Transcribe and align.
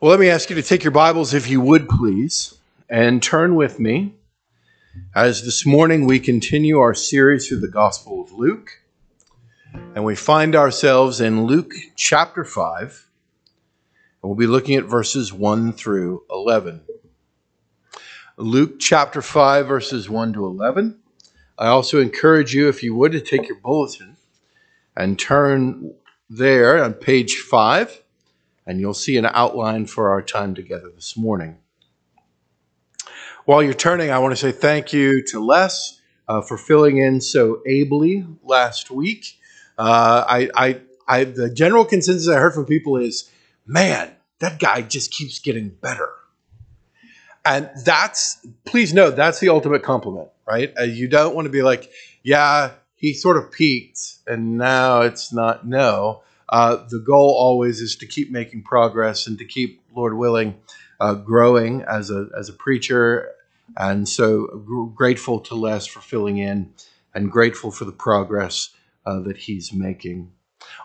Well, 0.00 0.12
let 0.12 0.20
me 0.20 0.28
ask 0.28 0.48
you 0.48 0.54
to 0.54 0.62
take 0.62 0.84
your 0.84 0.92
Bibles, 0.92 1.34
if 1.34 1.50
you 1.50 1.60
would, 1.60 1.88
please, 1.88 2.56
and 2.88 3.20
turn 3.20 3.56
with 3.56 3.80
me 3.80 4.14
as 5.12 5.42
this 5.42 5.66
morning 5.66 6.06
we 6.06 6.20
continue 6.20 6.78
our 6.78 6.94
series 6.94 7.48
through 7.48 7.58
the 7.58 7.66
Gospel 7.66 8.20
of 8.22 8.30
Luke. 8.30 8.80
And 9.96 10.04
we 10.04 10.14
find 10.14 10.54
ourselves 10.54 11.20
in 11.20 11.46
Luke 11.46 11.72
chapter 11.96 12.44
5. 12.44 13.08
And 14.22 14.30
we'll 14.30 14.36
be 14.36 14.46
looking 14.46 14.76
at 14.76 14.84
verses 14.84 15.32
1 15.32 15.72
through 15.72 16.22
11. 16.30 16.80
Luke 18.36 18.78
chapter 18.78 19.20
5, 19.20 19.66
verses 19.66 20.08
1 20.08 20.32
to 20.34 20.46
11. 20.46 20.96
I 21.58 21.66
also 21.66 22.00
encourage 22.00 22.54
you, 22.54 22.68
if 22.68 22.84
you 22.84 22.94
would, 22.94 23.10
to 23.10 23.20
take 23.20 23.48
your 23.48 23.58
bulletin 23.58 24.16
and 24.96 25.18
turn 25.18 25.92
there 26.30 26.84
on 26.84 26.94
page 26.94 27.38
5 27.38 28.00
and 28.68 28.78
you'll 28.78 28.94
see 28.94 29.16
an 29.16 29.24
outline 29.24 29.86
for 29.86 30.10
our 30.10 30.20
time 30.20 30.54
together 30.54 30.90
this 30.94 31.16
morning. 31.16 31.56
While 33.46 33.62
you're 33.62 33.72
turning, 33.72 34.10
I 34.10 34.18
want 34.18 34.32
to 34.32 34.36
say 34.36 34.52
thank 34.52 34.92
you 34.92 35.22
to 35.28 35.40
Les 35.40 35.98
uh, 36.28 36.42
for 36.42 36.58
filling 36.58 36.98
in 36.98 37.22
so 37.22 37.62
ably 37.66 38.26
last 38.44 38.90
week. 38.90 39.38
Uh, 39.78 40.22
I, 40.28 40.50
I, 40.54 40.80
I, 41.08 41.24
the 41.24 41.48
general 41.48 41.86
consensus 41.86 42.28
I 42.28 42.38
heard 42.38 42.52
from 42.52 42.66
people 42.66 42.98
is, 42.98 43.30
man, 43.66 44.14
that 44.40 44.58
guy 44.58 44.82
just 44.82 45.12
keeps 45.12 45.38
getting 45.38 45.70
better. 45.70 46.10
And 47.46 47.70
that's, 47.86 48.46
please 48.66 48.92
note, 48.92 49.16
that's 49.16 49.40
the 49.40 49.48
ultimate 49.48 49.82
compliment, 49.82 50.28
right? 50.46 50.74
Uh, 50.78 50.82
you 50.82 51.08
don't 51.08 51.34
want 51.34 51.46
to 51.46 51.50
be 51.50 51.62
like, 51.62 51.90
yeah, 52.22 52.72
he 52.96 53.14
sort 53.14 53.38
of 53.38 53.50
peaked 53.50 54.18
and 54.26 54.58
now 54.58 55.00
it's 55.00 55.32
not. 55.32 55.66
No, 55.66 56.22
uh, 56.48 56.76
the 56.88 57.00
goal 57.00 57.34
always 57.38 57.80
is 57.80 57.96
to 57.96 58.06
keep 58.06 58.30
making 58.30 58.62
progress 58.62 59.26
and 59.26 59.38
to 59.38 59.44
keep, 59.44 59.82
Lord 59.94 60.16
willing, 60.16 60.56
uh, 61.00 61.14
growing 61.14 61.82
as 61.82 62.10
a 62.10 62.28
as 62.38 62.48
a 62.48 62.52
preacher. 62.52 63.32
And 63.76 64.08
so 64.08 64.46
grateful 64.94 65.40
to 65.40 65.54
Les 65.54 65.86
for 65.86 66.00
filling 66.00 66.38
in, 66.38 66.72
and 67.14 67.30
grateful 67.30 67.70
for 67.70 67.84
the 67.84 67.92
progress 67.92 68.70
uh, 69.04 69.20
that 69.20 69.36
he's 69.36 69.72
making. 69.72 70.32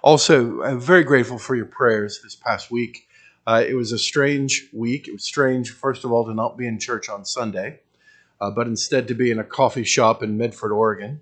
Also, 0.01 0.61
I'm 0.61 0.79
very 0.79 1.03
grateful 1.03 1.37
for 1.37 1.55
your 1.55 1.65
prayers 1.65 2.21
this 2.21 2.35
past 2.35 2.69
week. 2.69 3.07
Uh, 3.47 3.63
it 3.65 3.73
was 3.73 3.91
a 3.91 3.97
strange 3.97 4.69
week. 4.73 5.07
It 5.07 5.13
was 5.13 5.23
strange, 5.23 5.71
first 5.71 6.03
of 6.03 6.11
all, 6.11 6.25
to 6.25 6.33
not 6.33 6.57
be 6.57 6.67
in 6.67 6.79
church 6.79 7.09
on 7.09 7.25
Sunday, 7.25 7.79
uh, 8.39 8.51
but 8.51 8.67
instead 8.67 9.07
to 9.07 9.13
be 9.13 9.31
in 9.31 9.39
a 9.39 9.43
coffee 9.43 9.83
shop 9.83 10.23
in 10.23 10.37
Medford, 10.37 10.71
Oregon. 10.71 11.21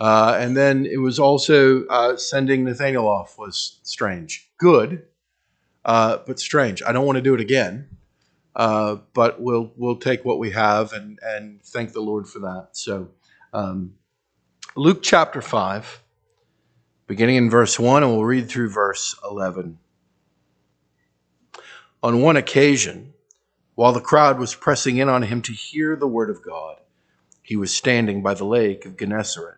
Uh, 0.00 0.36
and 0.38 0.56
then 0.56 0.86
it 0.86 0.98
was 0.98 1.18
also 1.18 1.84
uh, 1.86 2.16
sending 2.16 2.64
Nathaniel 2.64 3.08
off 3.08 3.36
was 3.36 3.80
strange. 3.82 4.48
Good, 4.58 5.02
uh, 5.84 6.18
but 6.26 6.38
strange. 6.38 6.82
I 6.86 6.92
don't 6.92 7.04
want 7.04 7.16
to 7.16 7.22
do 7.22 7.34
it 7.34 7.40
again, 7.40 7.88
uh, 8.54 8.98
but 9.12 9.40
we'll 9.40 9.72
we'll 9.76 9.96
take 9.96 10.24
what 10.24 10.38
we 10.38 10.50
have 10.52 10.92
and 10.92 11.18
and 11.22 11.62
thank 11.62 11.92
the 11.92 12.00
Lord 12.00 12.28
for 12.28 12.38
that. 12.40 12.68
So, 12.72 13.08
um, 13.52 13.94
Luke 14.76 15.02
chapter 15.02 15.42
five, 15.42 16.00
beginning 17.08 17.36
in 17.36 17.50
verse 17.50 17.76
one, 17.76 18.04
and 18.04 18.12
we'll 18.12 18.24
read 18.24 18.48
through 18.48 18.70
verse 18.70 19.16
eleven. 19.28 19.78
On 22.04 22.22
one 22.22 22.36
occasion, 22.36 23.14
while 23.74 23.92
the 23.92 24.00
crowd 24.00 24.38
was 24.38 24.54
pressing 24.54 24.98
in 24.98 25.08
on 25.08 25.22
him 25.22 25.42
to 25.42 25.52
hear 25.52 25.96
the 25.96 26.06
word 26.06 26.30
of 26.30 26.42
God, 26.42 26.76
he 27.42 27.56
was 27.56 27.74
standing 27.74 28.22
by 28.22 28.34
the 28.34 28.44
lake 28.44 28.86
of 28.86 28.96
Gennesaret 28.96 29.57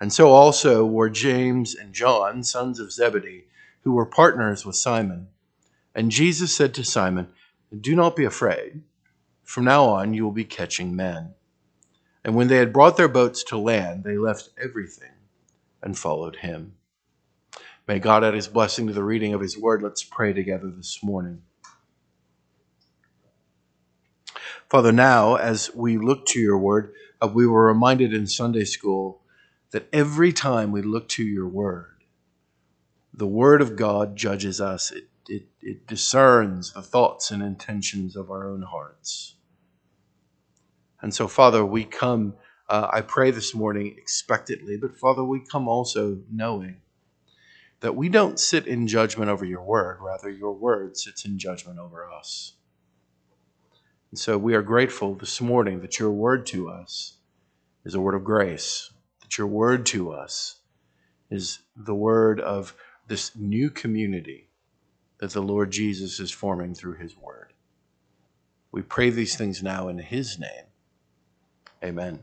And 0.00 0.12
so 0.12 0.30
also 0.30 0.84
were 0.84 1.10
James 1.10 1.74
and 1.74 1.92
John, 1.92 2.44
sons 2.44 2.78
of 2.78 2.92
Zebedee 2.92 3.44
who 3.82 3.92
were 3.92 4.06
partners 4.06 4.64
with 4.66 4.76
Simon. 4.76 5.28
And 5.94 6.10
Jesus 6.10 6.54
said 6.54 6.74
to 6.74 6.84
Simon, 6.84 7.28
Do 7.78 7.96
not 7.96 8.16
be 8.16 8.24
afraid. 8.24 8.82
From 9.44 9.64
now 9.64 9.86
on, 9.86 10.14
you 10.14 10.24
will 10.24 10.32
be 10.32 10.44
catching 10.44 10.94
men. 10.94 11.34
And 12.24 12.34
when 12.34 12.48
they 12.48 12.56
had 12.56 12.72
brought 12.72 12.96
their 12.96 13.08
boats 13.08 13.42
to 13.44 13.56
land, 13.56 14.04
they 14.04 14.18
left 14.18 14.50
everything 14.62 15.12
and 15.82 15.98
followed 15.98 16.36
him. 16.36 16.74
May 17.86 17.98
God 17.98 18.22
add 18.22 18.34
his 18.34 18.48
blessing 18.48 18.86
to 18.88 18.92
the 18.92 19.02
reading 19.02 19.32
of 19.32 19.40
his 19.40 19.56
word. 19.56 19.82
Let's 19.82 20.04
pray 20.04 20.34
together 20.34 20.70
this 20.70 21.02
morning. 21.02 21.42
Father, 24.68 24.92
now 24.92 25.36
as 25.36 25.74
we 25.74 25.96
look 25.96 26.26
to 26.26 26.38
your 26.38 26.58
word, 26.58 26.92
uh, 27.22 27.28
we 27.28 27.46
were 27.46 27.64
reminded 27.64 28.12
in 28.12 28.26
Sunday 28.26 28.64
school 28.64 29.22
that 29.70 29.88
every 29.92 30.32
time 30.32 30.72
we 30.72 30.82
look 30.82 31.08
to 31.10 31.24
your 31.24 31.48
word, 31.48 32.04
the 33.12 33.26
Word 33.26 33.60
of 33.60 33.76
God 33.76 34.16
judges 34.16 34.60
us, 34.60 34.90
it, 34.90 35.08
it, 35.28 35.46
it 35.60 35.86
discerns 35.86 36.72
the 36.72 36.82
thoughts 36.82 37.30
and 37.30 37.42
intentions 37.42 38.16
of 38.16 38.30
our 38.30 38.48
own 38.48 38.62
hearts. 38.62 39.34
And 41.00 41.14
so, 41.14 41.28
Father, 41.28 41.64
we 41.64 41.84
come, 41.84 42.34
uh, 42.68 42.88
I 42.92 43.00
pray 43.02 43.30
this 43.30 43.54
morning 43.54 43.94
expectantly, 43.98 44.76
but 44.76 44.96
Father, 44.98 45.24
we 45.24 45.40
come 45.40 45.68
also 45.68 46.18
knowing 46.30 46.80
that 47.80 47.94
we 47.94 48.08
don't 48.08 48.40
sit 48.40 48.66
in 48.66 48.86
judgment 48.86 49.30
over 49.30 49.44
your 49.44 49.62
word, 49.62 49.98
rather, 50.00 50.30
your 50.30 50.52
word 50.52 50.96
sits 50.96 51.24
in 51.24 51.38
judgment 51.38 51.78
over 51.78 52.08
us. 52.10 52.54
And 54.10 54.18
so 54.18 54.38
we 54.38 54.54
are 54.54 54.62
grateful 54.62 55.14
this 55.14 55.40
morning 55.40 55.80
that 55.80 55.98
your 55.98 56.10
word 56.10 56.46
to 56.46 56.70
us 56.70 57.18
is 57.84 57.94
a 57.94 58.00
word 58.00 58.14
of 58.14 58.24
grace, 58.24 58.90
that 59.28 59.36
your 59.36 59.46
word 59.46 59.84
to 59.84 60.10
us 60.10 60.56
is 61.30 61.58
the 61.76 61.94
word 61.94 62.40
of 62.40 62.74
this 63.08 63.36
new 63.36 63.68
community 63.68 64.48
that 65.18 65.32
the 65.32 65.42
Lord 65.42 65.70
Jesus 65.70 66.18
is 66.18 66.30
forming 66.30 66.74
through 66.74 66.94
his 66.94 67.14
word. 67.14 67.52
We 68.72 68.80
pray 68.80 69.10
these 69.10 69.36
things 69.36 69.62
now 69.62 69.88
in 69.88 69.98
his 69.98 70.38
name. 70.38 70.64
Amen. 71.84 72.20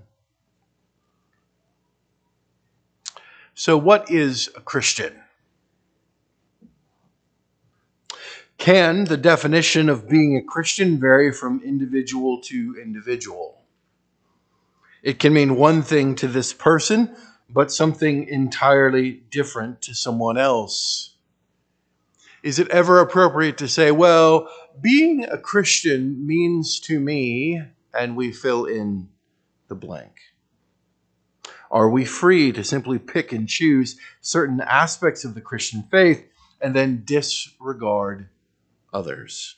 So, 3.53 3.77
what 3.77 4.09
is 4.09 4.49
a 4.55 4.61
Christian? 4.61 5.13
Can 8.57 9.05
the 9.05 9.17
definition 9.17 9.89
of 9.89 10.09
being 10.09 10.37
a 10.37 10.43
Christian 10.43 10.99
vary 10.99 11.31
from 11.31 11.61
individual 11.63 12.41
to 12.45 12.75
individual? 12.81 13.61
It 15.05 15.19
can 15.19 15.34
mean 15.34 15.55
one 15.55 15.84
thing 15.84 16.16
to 16.16 16.28
this 16.28 16.52
person, 16.52 17.16
but 17.47 17.72
something 17.72 18.28
entirely 18.28 19.11
different 19.29 19.84
to 19.84 19.93
someone 19.93 20.35
else? 20.35 21.13
Is 22.41 22.57
it 22.57 22.69
ever 22.69 22.99
appropriate 22.99 23.59
to 23.59 23.67
say, 23.67 23.91
well, 23.91 24.49
being 24.81 25.23
a 25.23 25.37
Christian 25.37 26.25
means 26.25 26.79
to 26.81 26.99
me, 26.99 27.61
and 27.93 28.16
we 28.16 28.31
fill 28.31 28.66
in 28.66 29.09
the 29.67 29.75
blank? 29.75 30.16
Are 31.69 31.90
we 31.90 32.03
free 32.03 32.52
to 32.53 32.63
simply 32.63 32.97
pick 32.97 33.31
and 33.31 33.47
choose 33.47 33.99
certain 34.22 34.59
aspects 34.59 35.23
of 35.23 35.35
the 35.35 35.41
Christian 35.41 35.84
faith 35.91 36.25
and 36.59 36.75
then 36.75 37.03
disregard 37.05 38.29
others? 38.91 39.57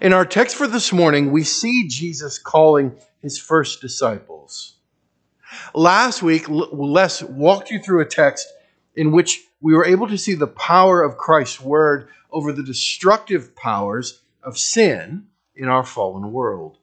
In 0.00 0.12
our 0.12 0.24
text 0.24 0.54
for 0.54 0.68
this 0.68 0.92
morning, 0.92 1.32
we 1.32 1.42
see 1.42 1.88
Jesus 1.88 2.38
calling 2.38 2.96
his 3.22 3.38
first 3.38 3.80
disciples. 3.80 4.74
Last 5.74 6.22
week, 6.22 6.46
Les 6.48 7.22
walked 7.22 7.70
you 7.70 7.80
through 7.80 8.00
a 8.00 8.06
text 8.06 8.46
in 8.94 9.12
which 9.12 9.40
we 9.60 9.74
were 9.74 9.84
able 9.86 10.08
to 10.08 10.18
see 10.18 10.34
the 10.34 10.46
power 10.46 11.02
of 11.02 11.16
Christ's 11.16 11.60
word 11.60 12.08
over 12.30 12.52
the 12.52 12.62
destructive 12.62 13.56
powers 13.56 14.20
of 14.42 14.58
sin 14.58 15.26
in 15.56 15.68
our 15.68 15.84
fallen 15.84 16.32
world. 16.32 16.78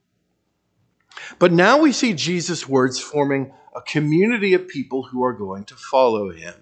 But 1.40 1.52
now 1.52 1.80
we 1.80 1.92
see 1.92 2.14
Jesus' 2.14 2.68
words 2.68 3.00
forming 3.00 3.54
a 3.76 3.82
community 3.82 4.54
of 4.54 4.68
people 4.68 5.04
who 5.04 5.24
are 5.24 5.34
going 5.34 5.66
to 5.66 5.76
follow 5.76 6.32
him. 6.32 6.56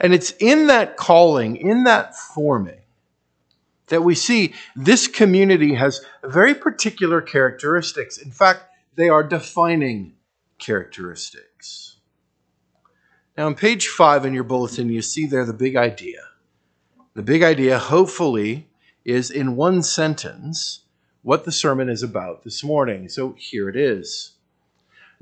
And 0.00 0.12
it's 0.14 0.32
in 0.38 0.66
that 0.68 0.96
calling, 0.96 1.56
in 1.56 1.84
that 1.84 2.16
forming, 2.16 2.81
that 3.92 4.00
we 4.00 4.14
see 4.14 4.54
this 4.74 5.06
community 5.06 5.74
has 5.74 6.02
very 6.24 6.54
particular 6.54 7.20
characteristics. 7.20 8.16
In 8.16 8.30
fact, 8.30 8.64
they 8.94 9.10
are 9.10 9.22
defining 9.22 10.14
characteristics. 10.58 11.98
Now, 13.36 13.48
on 13.48 13.54
page 13.54 13.88
five 13.88 14.24
in 14.24 14.32
your 14.32 14.44
bulletin, 14.44 14.88
you 14.88 15.02
see 15.02 15.26
there 15.26 15.44
the 15.44 15.52
big 15.52 15.76
idea. 15.76 16.22
The 17.12 17.22
big 17.22 17.42
idea, 17.42 17.78
hopefully, 17.78 18.70
is 19.04 19.30
in 19.30 19.56
one 19.56 19.82
sentence 19.82 20.86
what 21.20 21.44
the 21.44 21.52
sermon 21.52 21.90
is 21.90 22.02
about 22.02 22.44
this 22.44 22.64
morning. 22.64 23.10
So 23.10 23.34
here 23.36 23.68
it 23.68 23.76
is. 23.76 24.32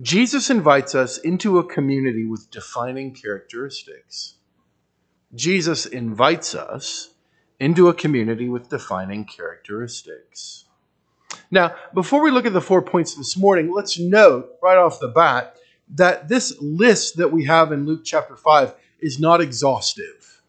Jesus 0.00 0.48
invites 0.48 0.94
us 0.94 1.18
into 1.18 1.58
a 1.58 1.64
community 1.64 2.24
with 2.24 2.48
defining 2.52 3.14
characteristics. 3.14 4.34
Jesus 5.34 5.86
invites 5.86 6.54
us 6.54 7.10
into 7.60 7.88
a 7.88 7.94
community 7.94 8.48
with 8.48 8.70
defining 8.70 9.24
characteristics. 9.24 10.64
Now, 11.50 11.74
before 11.94 12.22
we 12.22 12.30
look 12.30 12.46
at 12.46 12.54
the 12.54 12.60
four 12.60 12.82
points 12.82 13.14
this 13.14 13.36
morning, 13.36 13.72
let's 13.72 13.98
note 13.98 14.56
right 14.62 14.78
off 14.78 14.98
the 14.98 15.08
bat 15.08 15.56
that 15.94 16.28
this 16.28 16.56
list 16.60 17.18
that 17.18 17.30
we 17.30 17.44
have 17.44 17.70
in 17.70 17.86
Luke 17.86 18.02
chapter 18.04 18.36
5 18.36 18.74
is 19.00 19.20
not 19.20 19.40
exhaustive. 19.40 20.42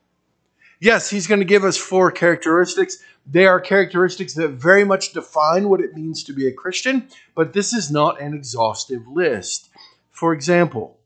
Yes, 0.79 1.09
he's 1.09 1.27
going 1.27 1.39
to 1.39 1.45
give 1.45 1.63
us 1.63 1.77
four 1.77 2.11
characteristics. 2.11 2.97
They 3.25 3.45
are 3.45 3.59
characteristics 3.59 4.33
that 4.35 4.49
very 4.49 4.83
much 4.83 5.13
define 5.13 5.69
what 5.69 5.81
it 5.81 5.93
means 5.93 6.23
to 6.23 6.33
be 6.33 6.47
a 6.47 6.53
Christian, 6.53 7.07
but 7.35 7.53
this 7.53 7.73
is 7.73 7.91
not 7.91 8.21
an 8.21 8.33
exhaustive 8.33 9.07
list. 9.07 9.69
For 10.11 10.33
example, 10.33 10.97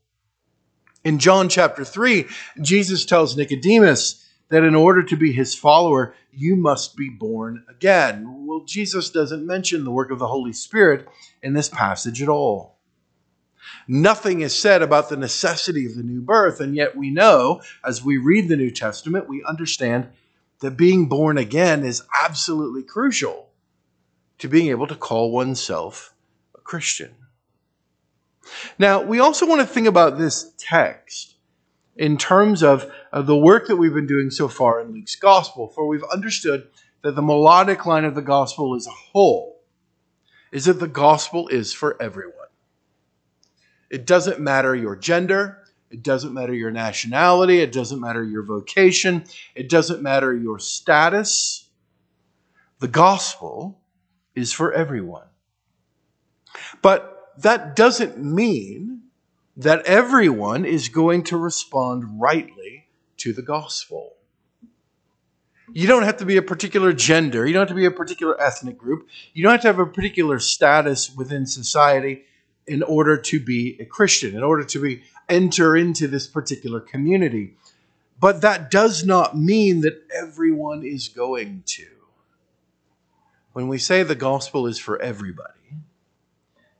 in 1.04 1.18
John 1.18 1.48
chapter 1.48 1.84
3, 1.84 2.26
Jesus 2.62 3.04
tells 3.04 3.36
Nicodemus, 3.36 4.25
that 4.48 4.64
in 4.64 4.74
order 4.74 5.02
to 5.02 5.16
be 5.16 5.32
his 5.32 5.54
follower, 5.54 6.14
you 6.32 6.56
must 6.56 6.96
be 6.96 7.08
born 7.08 7.64
again. 7.68 8.46
Well, 8.46 8.60
Jesus 8.64 9.10
doesn't 9.10 9.46
mention 9.46 9.84
the 9.84 9.90
work 9.90 10.10
of 10.10 10.18
the 10.18 10.28
Holy 10.28 10.52
Spirit 10.52 11.08
in 11.42 11.52
this 11.52 11.68
passage 11.68 12.22
at 12.22 12.28
all. 12.28 12.76
Nothing 13.88 14.40
is 14.40 14.54
said 14.54 14.82
about 14.82 15.08
the 15.08 15.16
necessity 15.16 15.86
of 15.86 15.96
the 15.96 16.02
new 16.02 16.20
birth, 16.20 16.60
and 16.60 16.74
yet 16.74 16.96
we 16.96 17.10
know, 17.10 17.62
as 17.84 18.04
we 18.04 18.16
read 18.16 18.48
the 18.48 18.56
New 18.56 18.70
Testament, 18.70 19.28
we 19.28 19.44
understand 19.44 20.08
that 20.60 20.76
being 20.76 21.08
born 21.08 21.38
again 21.38 21.84
is 21.84 22.02
absolutely 22.22 22.82
crucial 22.82 23.48
to 24.38 24.48
being 24.48 24.68
able 24.68 24.86
to 24.86 24.94
call 24.94 25.30
oneself 25.30 26.14
a 26.56 26.60
Christian. 26.60 27.14
Now, 28.78 29.02
we 29.02 29.18
also 29.18 29.46
want 29.46 29.60
to 29.60 29.66
think 29.66 29.86
about 29.86 30.18
this 30.18 30.52
text 30.58 31.35
in 31.96 32.16
terms 32.16 32.62
of, 32.62 32.90
of 33.12 33.26
the 33.26 33.36
work 33.36 33.66
that 33.68 33.76
we've 33.76 33.94
been 33.94 34.06
doing 34.06 34.30
so 34.30 34.48
far 34.48 34.80
in 34.80 34.92
Luke's 34.92 35.16
gospel, 35.16 35.68
for 35.68 35.86
we've 35.86 36.04
understood 36.04 36.68
that 37.02 37.14
the 37.14 37.22
melodic 37.22 37.86
line 37.86 38.04
of 38.04 38.14
the 38.14 38.22
gospel 38.22 38.74
as 38.74 38.86
a 38.86 38.90
whole 38.90 39.60
is 40.52 40.66
that 40.66 40.80
the 40.80 40.88
gospel 40.88 41.48
is 41.48 41.72
for 41.72 42.00
everyone. 42.00 42.32
It 43.90 44.06
doesn't 44.06 44.40
matter 44.40 44.74
your 44.74 44.96
gender, 44.96 45.62
it 45.90 46.02
doesn't 46.02 46.34
matter 46.34 46.52
your 46.52 46.70
nationality, 46.70 47.60
it 47.60 47.72
doesn't 47.72 48.00
matter 48.00 48.24
your 48.24 48.42
vocation, 48.42 49.24
it 49.54 49.68
doesn't 49.68 50.02
matter 50.02 50.34
your 50.34 50.58
status. 50.58 51.68
The 52.80 52.88
gospel 52.88 53.80
is 54.34 54.52
for 54.52 54.72
everyone. 54.72 55.28
But 56.82 57.32
that 57.38 57.76
doesn't 57.76 58.18
mean 58.18 58.95
that 59.56 59.84
everyone 59.86 60.64
is 60.64 60.88
going 60.88 61.24
to 61.24 61.36
respond 61.36 62.20
rightly 62.20 62.86
to 63.18 63.32
the 63.32 63.42
gospel. 63.42 64.12
You 65.72 65.86
don't 65.86 66.04
have 66.04 66.18
to 66.18 66.24
be 66.24 66.36
a 66.36 66.42
particular 66.42 66.92
gender. 66.92 67.46
You 67.46 67.52
don't 67.52 67.62
have 67.62 67.68
to 67.68 67.74
be 67.74 67.86
a 67.86 67.90
particular 67.90 68.40
ethnic 68.40 68.78
group. 68.78 69.08
You 69.34 69.42
don't 69.42 69.52
have 69.52 69.62
to 69.62 69.66
have 69.68 69.78
a 69.78 69.86
particular 69.86 70.38
status 70.38 71.14
within 71.14 71.46
society 71.46 72.24
in 72.66 72.82
order 72.82 73.16
to 73.16 73.40
be 73.40 73.76
a 73.80 73.84
Christian, 73.84 74.36
in 74.36 74.42
order 74.42 74.64
to 74.64 74.80
be 74.80 75.02
enter 75.28 75.76
into 75.76 76.06
this 76.06 76.26
particular 76.26 76.80
community. 76.80 77.54
But 78.20 78.42
that 78.42 78.70
does 78.70 79.04
not 79.04 79.36
mean 79.36 79.80
that 79.82 80.02
everyone 80.14 80.84
is 80.84 81.08
going 81.08 81.62
to. 81.66 81.86
When 83.52 83.68
we 83.68 83.78
say 83.78 84.02
the 84.02 84.14
gospel 84.14 84.66
is 84.66 84.78
for 84.78 85.00
everybody, 85.00 85.52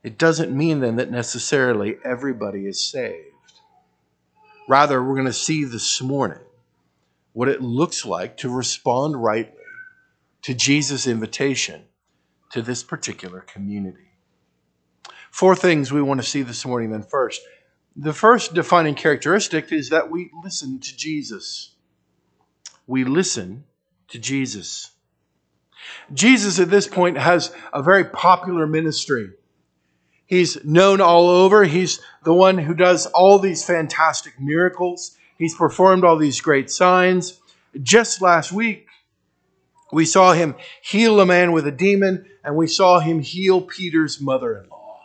it 0.03 0.17
doesn't 0.17 0.55
mean 0.55 0.79
then 0.79 0.95
that 0.97 1.11
necessarily 1.11 1.97
everybody 2.03 2.65
is 2.65 2.83
saved. 2.83 3.27
Rather, 4.67 5.01
we're 5.01 5.15
going 5.15 5.25
to 5.25 5.33
see 5.33 5.63
this 5.63 6.01
morning 6.01 6.39
what 7.33 7.47
it 7.47 7.61
looks 7.61 8.05
like 8.05 8.37
to 8.37 8.49
respond 8.49 9.21
rightly 9.21 9.53
to 10.41 10.53
Jesus' 10.53 11.07
invitation 11.07 11.83
to 12.51 12.61
this 12.61 12.83
particular 12.83 13.41
community. 13.41 14.11
Four 15.31 15.55
things 15.55 15.91
we 15.91 16.01
want 16.01 16.21
to 16.21 16.27
see 16.27 16.41
this 16.41 16.65
morning, 16.65 16.91
then, 16.91 17.03
first. 17.03 17.41
The 17.95 18.13
first 18.13 18.53
defining 18.53 18.95
characteristic 18.95 19.71
is 19.71 19.89
that 19.89 20.09
we 20.09 20.31
listen 20.43 20.79
to 20.79 20.97
Jesus. 20.97 21.75
We 22.85 23.03
listen 23.03 23.65
to 24.09 24.19
Jesus. 24.19 24.91
Jesus, 26.13 26.59
at 26.59 26.69
this 26.69 26.87
point, 26.87 27.17
has 27.17 27.53
a 27.73 27.83
very 27.83 28.05
popular 28.05 28.67
ministry. 28.67 29.31
He's 30.27 30.63
known 30.63 31.01
all 31.01 31.29
over. 31.29 31.63
He's 31.63 31.99
the 32.23 32.33
one 32.33 32.57
who 32.57 32.73
does 32.73 33.05
all 33.07 33.39
these 33.39 33.65
fantastic 33.65 34.39
miracles. 34.39 35.17
He's 35.37 35.55
performed 35.55 36.03
all 36.03 36.17
these 36.17 36.41
great 36.41 36.69
signs. 36.69 37.39
Just 37.81 38.21
last 38.21 38.51
week, 38.51 38.87
we 39.91 40.05
saw 40.05 40.33
him 40.33 40.55
heal 40.81 41.19
a 41.21 41.25
man 41.25 41.53
with 41.53 41.65
a 41.65 41.71
demon, 41.71 42.25
and 42.43 42.55
we 42.55 42.67
saw 42.67 42.99
him 42.99 43.19
heal 43.19 43.61
Peter's 43.61 44.19
mother 44.19 44.59
in 44.59 44.69
law. 44.69 44.99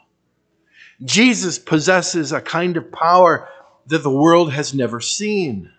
Jesus 1.05 1.59
possesses 1.59 2.33
a 2.33 2.41
kind 2.41 2.77
of 2.77 2.91
power 2.91 3.49
that 3.87 4.03
the 4.03 4.11
world 4.11 4.53
has 4.53 4.75
never 4.75 5.01
seen. 5.01 5.71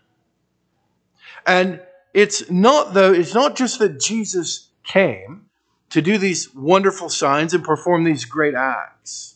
And 1.46 1.82
it's 2.14 2.50
not 2.50 2.94
though, 2.94 3.12
it's 3.12 3.34
not 3.34 3.56
just 3.56 3.80
that 3.80 4.00
Jesus 4.00 4.70
came 4.84 5.48
to 5.90 6.02
do 6.02 6.18
these 6.18 6.54
wonderful 6.54 7.10
signs 7.10 7.54
and 7.54 7.64
perform 7.64 8.04
these 8.04 8.26
great 8.26 8.56
acts. 8.56 9.33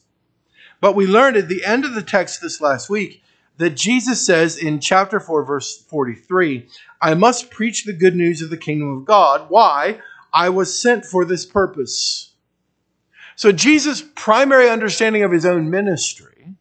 But 0.80 0.96
we 0.96 1.08
learned 1.08 1.38
at 1.38 1.48
the 1.48 1.66
end 1.66 1.86
of 1.86 1.96
the 1.96 2.04
text 2.04 2.42
this 2.42 2.62
last 2.62 2.90
week 2.90 3.24
that 3.58 3.72
Jesus 3.72 4.26
says 4.26 4.58
in 4.58 4.80
chapter 4.80 5.20
4, 5.20 5.44
verse 5.44 5.78
43, 5.78 6.68
I 7.02 7.14
must 7.16 7.50
preach 7.50 7.86
the 7.86 7.94
good 7.94 8.16
news 8.16 8.42
of 8.42 8.50
the 8.50 8.58
kingdom 8.58 8.96
of 8.96 9.06
God. 9.06 9.50
Why? 9.50 10.00
I 10.32 10.50
was 10.50 10.80
sent 10.80 11.06
for 11.06 11.26
this 11.26 11.46
purpose. 11.46 12.32
So 13.36 13.52
Jesus' 13.52 14.04
primary 14.16 14.70
understanding 14.70 15.24
of 15.24 15.32
his 15.32 15.46
own 15.46 15.70
ministry 15.70 16.56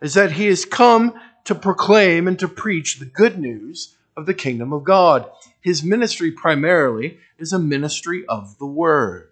is 0.00 0.14
that 0.14 0.32
he 0.32 0.46
has 0.46 0.64
come 0.64 1.14
to 1.44 1.54
proclaim 1.54 2.26
and 2.26 2.38
to 2.38 2.48
preach 2.48 2.98
the 2.98 3.06
good 3.06 3.38
news 3.38 3.94
of 4.16 4.26
the 4.26 4.34
kingdom 4.34 4.72
of 4.72 4.84
God. 4.84 5.30
His 5.60 5.82
ministry 5.82 6.32
primarily 6.32 7.18
is 7.38 7.52
a 7.52 7.58
ministry 7.58 8.24
of 8.26 8.58
the 8.58 8.66
word. 8.66 9.30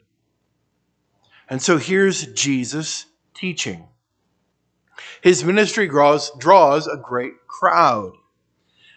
And 1.49 1.61
so 1.61 1.78
here's 1.78 2.26
Jesus 2.26 3.06
teaching. 3.35 3.88
His 5.21 5.45
ministry 5.45 5.89
draws, 5.89 6.31
draws 6.39 6.87
a 6.87 6.97
great 6.97 7.47
crowd. 7.47 8.13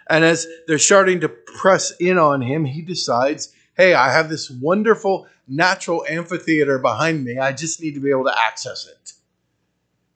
And 0.09 0.23
as 0.23 0.47
they're 0.67 0.77
starting 0.77 1.19
to 1.21 1.29
press 1.29 1.91
in 1.99 2.17
on 2.17 2.41
him, 2.41 2.65
he 2.65 2.81
decides, 2.81 3.53
hey, 3.75 3.93
I 3.93 4.11
have 4.11 4.29
this 4.29 4.49
wonderful 4.49 5.27
natural 5.47 6.05
amphitheater 6.09 6.79
behind 6.79 7.23
me. 7.23 7.37
I 7.37 7.51
just 7.51 7.81
need 7.81 7.93
to 7.93 7.99
be 7.99 8.09
able 8.09 8.25
to 8.25 8.39
access 8.39 8.87
it. 8.87 9.13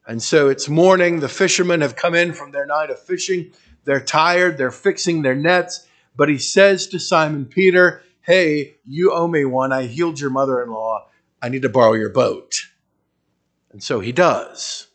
And 0.06 0.22
so 0.22 0.48
it's 0.48 0.68
morning. 0.68 1.20
The 1.20 1.28
fishermen 1.28 1.80
have 1.80 1.96
come 1.96 2.14
in 2.14 2.32
from 2.32 2.50
their 2.50 2.66
night 2.66 2.90
of 2.90 2.98
fishing. 2.98 3.52
They're 3.84 4.00
tired. 4.00 4.58
They're 4.58 4.72
fixing 4.72 5.22
their 5.22 5.36
nets. 5.36 5.86
But 6.16 6.28
he 6.28 6.38
says 6.38 6.88
to 6.88 6.98
Simon 6.98 7.46
Peter, 7.46 8.02
Hey, 8.20 8.76
you 8.86 9.12
owe 9.12 9.28
me 9.28 9.44
one. 9.44 9.72
I 9.72 9.84
healed 9.84 10.20
your 10.20 10.30
mother 10.30 10.62
in 10.62 10.70
law. 10.70 11.06
I 11.40 11.48
need 11.48 11.62
to 11.62 11.68
borrow 11.68 11.94
your 11.94 12.10
boat. 12.10 12.54
And 13.70 13.82
so 13.82 14.00
he 14.00 14.12
does. 14.12 14.88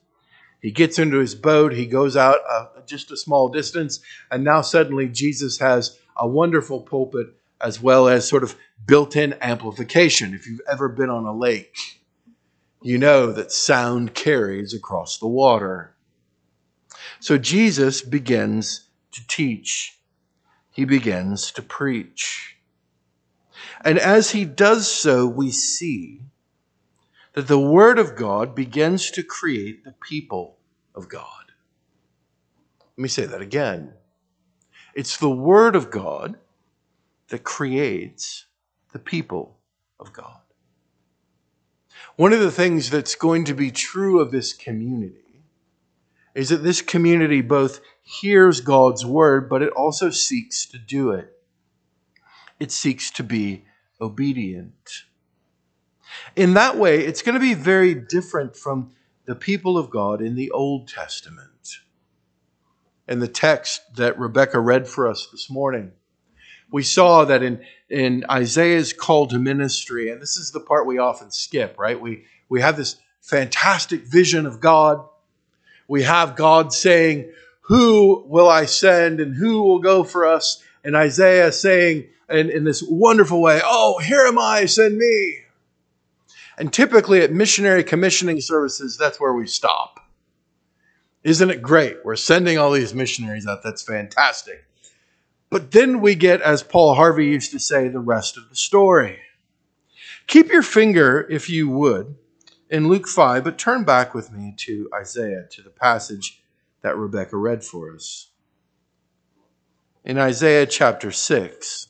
He 0.62 0.72
gets 0.72 0.98
into 0.98 1.20
his 1.20 1.36
boat, 1.36 1.74
he 1.74 1.86
goes 1.86 2.18
out 2.18 2.40
uh, 2.50 2.66
just 2.86 3.12
a 3.12 3.18
small 3.18 3.50
distance, 3.50 4.00
and 4.32 4.44
now 4.44 4.62
suddenly 4.62 5.08
Jesus 5.08 5.60
has 5.60 6.00
a 6.16 6.28
wonderful 6.28 6.82
pulpit 6.82 7.28
as 7.62 7.82
well 7.82 8.08
as 8.08 8.28
sort 8.28 8.44
of 8.44 8.56
built 8.86 9.16
in 9.16 9.36
amplification. 9.42 10.34
If 10.34 10.48
you've 10.48 10.62
ever 10.70 10.90
been 10.90 11.10
on 11.10 11.26
a 11.26 11.36
lake, 11.36 11.76
you 12.82 12.98
know 12.98 13.32
that 13.32 13.52
sound 13.52 14.14
carries 14.14 14.74
across 14.74 15.18
the 15.18 15.28
water. 15.28 15.96
So 17.20 17.38
Jesus 17.38 18.02
begins 18.02 18.88
to 19.12 19.26
teach, 19.28 20.00
he 20.72 20.86
begins 20.86 21.52
to 21.52 21.62
preach. 21.62 22.58
And 23.82 23.98
as 23.98 24.32
he 24.32 24.46
does 24.46 24.92
so, 24.92 25.28
we 25.28 25.52
see 25.52 26.22
that 27.38 27.48
the 27.48 27.60
Word 27.60 28.00
of 28.00 28.16
God 28.16 28.56
begins 28.56 29.12
to 29.12 29.22
create 29.22 29.84
the 29.84 29.92
people 29.92 30.58
of 30.96 31.08
God. 31.08 31.52
Let 32.80 32.98
me 32.98 33.08
say 33.08 33.28
that 33.28 33.44
again. 33.44 33.94
It's 34.96 35.18
the 35.18 35.30
Word 35.30 35.76
of 35.76 35.92
God 35.92 36.40
that 37.28 37.44
creates 37.44 38.48
the 38.92 38.98
people 38.98 39.60
of 40.00 40.14
God. 40.14 40.40
One 42.16 42.34
of 42.34 42.40
the 42.40 42.50
things 42.50 42.90
that's 42.90 43.14
going 43.14 43.46
to 43.46 43.54
be 43.54 43.70
true 43.70 44.20
of 44.20 44.32
this 44.32 44.52
community 44.52 45.44
is 46.34 46.50
that 46.50 46.64
this 46.64 46.82
community 46.82 47.42
both 47.42 47.82
hears 48.02 48.62
God's 48.62 49.06
word, 49.06 49.48
but 49.48 49.62
it 49.62 49.74
also 49.74 50.10
seeks 50.10 50.66
to 50.66 50.80
do 50.80 51.12
it. 51.12 51.32
It 52.60 52.72
seeks 52.72 53.12
to 53.12 53.24
be 53.24 53.66
obedient. 54.02 55.04
In 56.36 56.54
that 56.54 56.78
way, 56.78 57.06
it's 57.06 57.22
going 57.22 57.34
to 57.34 57.40
be 57.40 57.54
very 57.54 57.94
different 57.94 58.56
from 58.56 58.92
the 59.26 59.36
people 59.36 59.78
of 59.78 59.90
God 59.90 60.22
in 60.22 60.36
the 60.36 60.52
Old 60.52 60.88
Testament. 60.88 61.80
In 63.08 63.20
the 63.20 63.28
text 63.28 63.82
that 63.96 64.20
Rebecca 64.20 64.60
read 64.60 64.88
for 64.88 65.08
us 65.08 65.28
this 65.32 65.50
morning, 65.50 65.92
we 66.72 66.84
saw 66.84 67.26
that 67.26 67.44
in, 67.44 67.62
in 67.90 68.26
Isaiah's 68.30 68.94
call 68.94 69.28
to 69.28 69.40
ministry, 69.40 70.10
and 70.10 70.22
this 70.22 70.38
is 70.38 70.52
the 70.52 70.60
part 70.60 70.86
we 70.86 70.98
often 70.98 71.32
skip, 71.32 71.78
right? 71.78 72.00
We, 72.00 72.26
we 72.50 72.62
have 72.62 72.76
this 72.76 72.98
fantastic 73.22 74.04
vision 74.04 74.46
of 74.46 74.60
God. 74.60 75.06
We 75.88 76.04
have 76.04 76.36
God 76.36 76.74
saying, 76.74 77.32
Who 77.62 78.24
will 78.28 78.50
I 78.50 78.66
send 78.66 79.20
and 79.20 79.36
who 79.36 79.62
will 79.62 79.80
go 79.80 80.04
for 80.04 80.26
us? 80.26 80.64
And 80.84 80.96
Isaiah 80.96 81.52
saying 81.52 82.08
in, 82.30 82.50
in 82.50 82.64
this 82.64 82.84
wonderful 82.84 83.42
way, 83.42 83.62
Oh, 83.64 84.00
here 84.00 84.26
am 84.26 84.38
I, 84.38 84.66
send 84.66 84.98
me. 84.98 85.40
And 86.58 86.74
typically 86.74 87.22
at 87.22 87.32
missionary 87.32 87.84
commissioning 87.84 88.42
services, 88.42 88.98
that's 88.98 89.20
where 89.20 89.34
we 89.34 89.48
stop. 89.48 90.00
Isn't 91.24 91.50
it 91.52 91.62
great? 91.62 91.98
We're 92.04 92.16
sending 92.16 92.58
all 92.58 92.72
these 92.72 92.94
missionaries 92.94 93.46
out. 93.46 93.64
That's 93.64 93.84
fantastic. 93.84 94.66
But 95.50 95.72
then 95.72 96.02
we 96.02 96.16
get, 96.16 96.42
as 96.42 96.64
Paul 96.64 96.96
Harvey 96.96 97.26
used 97.26 97.52
to 97.52 97.60
say, 97.60 97.88
the 97.88 98.00
rest 98.00 98.38
of 98.38 98.50
the 98.50 98.56
story. 98.56 99.20
Keep 100.26 100.52
your 100.52 100.64
finger, 100.64 101.26
if 101.30 101.50
you 101.50 101.70
would, 101.70 102.16
in 102.70 102.88
Luke 102.88 103.08
5, 103.08 103.44
but 103.44 103.58
turn 103.58 103.84
back 103.84 104.14
with 104.14 104.32
me 104.32 104.54
to 104.58 104.90
Isaiah, 104.94 105.46
to 105.52 105.62
the 105.62 105.70
passage 105.70 106.42
that 106.82 106.98
Rebecca 106.98 107.38
read 107.38 107.64
for 107.64 107.94
us. 107.94 108.30
In 110.04 110.18
Isaiah 110.18 110.66
chapter 110.66 111.12
6, 111.12 111.88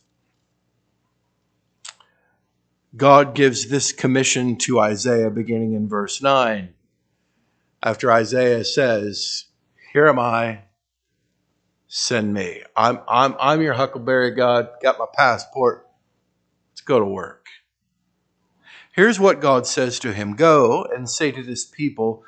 God 2.98 3.36
gives 3.36 3.68
this 3.68 3.92
commission 3.92 4.56
to 4.58 4.80
Isaiah 4.80 5.30
beginning 5.30 5.74
in 5.74 5.88
verse 5.88 6.20
9. 6.20 6.74
After 7.84 8.12
Isaiah 8.12 8.64
says, 8.64 9.46
Here 9.94 10.08
am 10.08 10.18
I, 10.18 10.64
send 11.88 12.34
me. 12.34 12.64
I'm, 12.76 13.00
I'm, 13.08 13.36
I'm 13.40 13.62
your 13.62 13.76
Huckleberry 13.76 14.32
God, 14.32 14.70
got 14.82 14.98
my 14.98 15.06
passport. 15.14 15.88
Let's 16.72 16.82
go 16.82 16.98
to 16.98 17.06
work. 17.06 17.46
Here's 18.94 19.20
what 19.20 19.42
God 19.42 19.68
says 19.68 20.00
to 20.00 20.12
him 20.12 20.36
Go 20.36 20.84
and 20.84 21.08
say 21.08 21.32
to 21.32 21.44
this 21.44 21.66
people, 21.66 22.24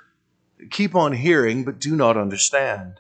Keep 0.70 0.94
on 0.94 1.14
hearing, 1.14 1.64
but 1.64 1.80
do 1.80 1.96
not 1.96 2.16
understand. 2.16 3.00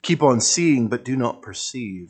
Keep 0.00 0.22
on 0.22 0.40
seeing, 0.40 0.88
but 0.88 1.04
do 1.04 1.14
not 1.14 1.42
perceive. 1.42 2.08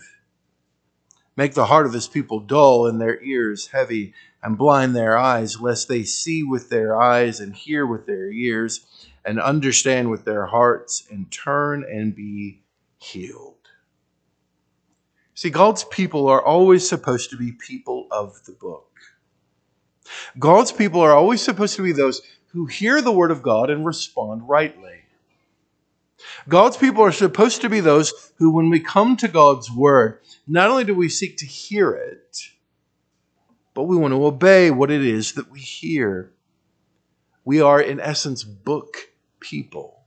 Make 1.38 1.54
the 1.54 1.66
heart 1.66 1.86
of 1.86 1.92
this 1.92 2.08
people 2.08 2.40
dull 2.40 2.86
and 2.86 3.00
their 3.00 3.22
ears 3.22 3.68
heavy, 3.68 4.12
and 4.42 4.56
blind 4.56 4.94
their 4.94 5.16
eyes, 5.16 5.60
lest 5.60 5.88
they 5.88 6.04
see 6.04 6.42
with 6.42 6.70
their 6.70 7.00
eyes 7.00 7.40
and 7.40 7.54
hear 7.54 7.86
with 7.86 8.06
their 8.06 8.30
ears 8.30 9.08
and 9.24 9.40
understand 9.40 10.10
with 10.10 10.24
their 10.24 10.46
hearts 10.46 11.06
and 11.10 11.30
turn 11.30 11.84
and 11.84 12.14
be 12.14 12.62
healed. 12.98 13.54
See, 15.34 15.50
God's 15.50 15.84
people 15.84 16.28
are 16.28 16.44
always 16.44 16.88
supposed 16.88 17.30
to 17.30 17.36
be 17.36 17.52
people 17.52 18.06
of 18.10 18.44
the 18.44 18.52
book. 18.52 18.86
God's 20.38 20.72
people 20.72 21.00
are 21.00 21.12
always 21.12 21.42
supposed 21.42 21.76
to 21.76 21.82
be 21.82 21.92
those 21.92 22.22
who 22.48 22.66
hear 22.66 23.00
the 23.00 23.12
word 23.12 23.30
of 23.30 23.42
God 23.42 23.70
and 23.70 23.84
respond 23.84 24.48
rightly. 24.48 25.02
God's 26.48 26.76
people 26.76 27.04
are 27.04 27.12
supposed 27.12 27.60
to 27.60 27.68
be 27.68 27.80
those 27.80 28.32
who, 28.38 28.50
when 28.50 28.70
we 28.70 28.80
come 28.80 29.16
to 29.18 29.28
God's 29.28 29.70
word, 29.70 30.20
not 30.46 30.70
only 30.70 30.84
do 30.84 30.94
we 30.94 31.08
seek 31.08 31.36
to 31.38 31.46
hear 31.46 31.92
it, 31.92 32.38
but 33.78 33.84
we 33.84 33.96
want 33.96 34.10
to 34.12 34.26
obey 34.26 34.72
what 34.72 34.90
it 34.90 35.04
is 35.04 35.34
that 35.34 35.52
we 35.52 35.60
hear. 35.60 36.32
We 37.44 37.60
are, 37.60 37.80
in 37.80 38.00
essence, 38.00 38.42
book 38.42 38.96
people. 39.38 40.00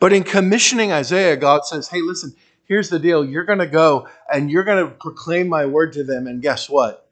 But 0.00 0.14
in 0.14 0.24
commissioning 0.24 0.90
Isaiah, 0.90 1.36
God 1.36 1.66
says, 1.66 1.88
hey, 1.88 2.00
listen, 2.00 2.34
here's 2.64 2.88
the 2.88 2.98
deal. 2.98 3.26
You're 3.26 3.44
going 3.44 3.58
to 3.58 3.66
go 3.66 4.08
and 4.32 4.50
you're 4.50 4.64
going 4.64 4.82
to 4.82 4.90
proclaim 4.90 5.50
my 5.50 5.66
word 5.66 5.92
to 5.92 6.02
them. 6.02 6.26
And 6.26 6.40
guess 6.40 6.70
what? 6.70 7.10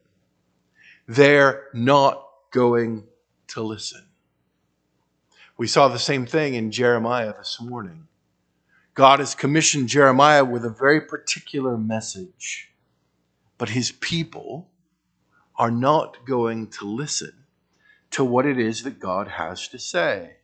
they're 1.07 1.65
not 1.75 2.26
going 2.50 3.05
to 3.49 3.62
listen. 3.62 4.07
We 5.59 5.67
saw 5.67 5.88
the 5.88 5.99
same 5.99 6.25
thing 6.25 6.55
in 6.55 6.71
Jeremiah 6.71 7.35
this 7.37 7.61
morning. 7.61 8.09
God 8.95 9.19
has 9.19 9.35
commissioned 9.35 9.91
Jeremiah 9.91 10.43
with 10.47 10.65
a 10.65 10.71
very 10.71 11.03
particular 11.03 11.76
message, 11.76 12.73
but 13.59 13.69
his 13.69 13.93
people 13.93 14.71
are 15.59 15.71
not 15.71 16.25
going 16.25 16.69
to 16.69 16.87
listen 16.87 17.33
to 18.11 18.25
what 18.25 18.47
it 18.47 18.59
is 18.59 18.83
that 18.83 19.01
God 19.01 19.29
has 19.29 19.69
to 19.69 19.79
say. 19.79 20.37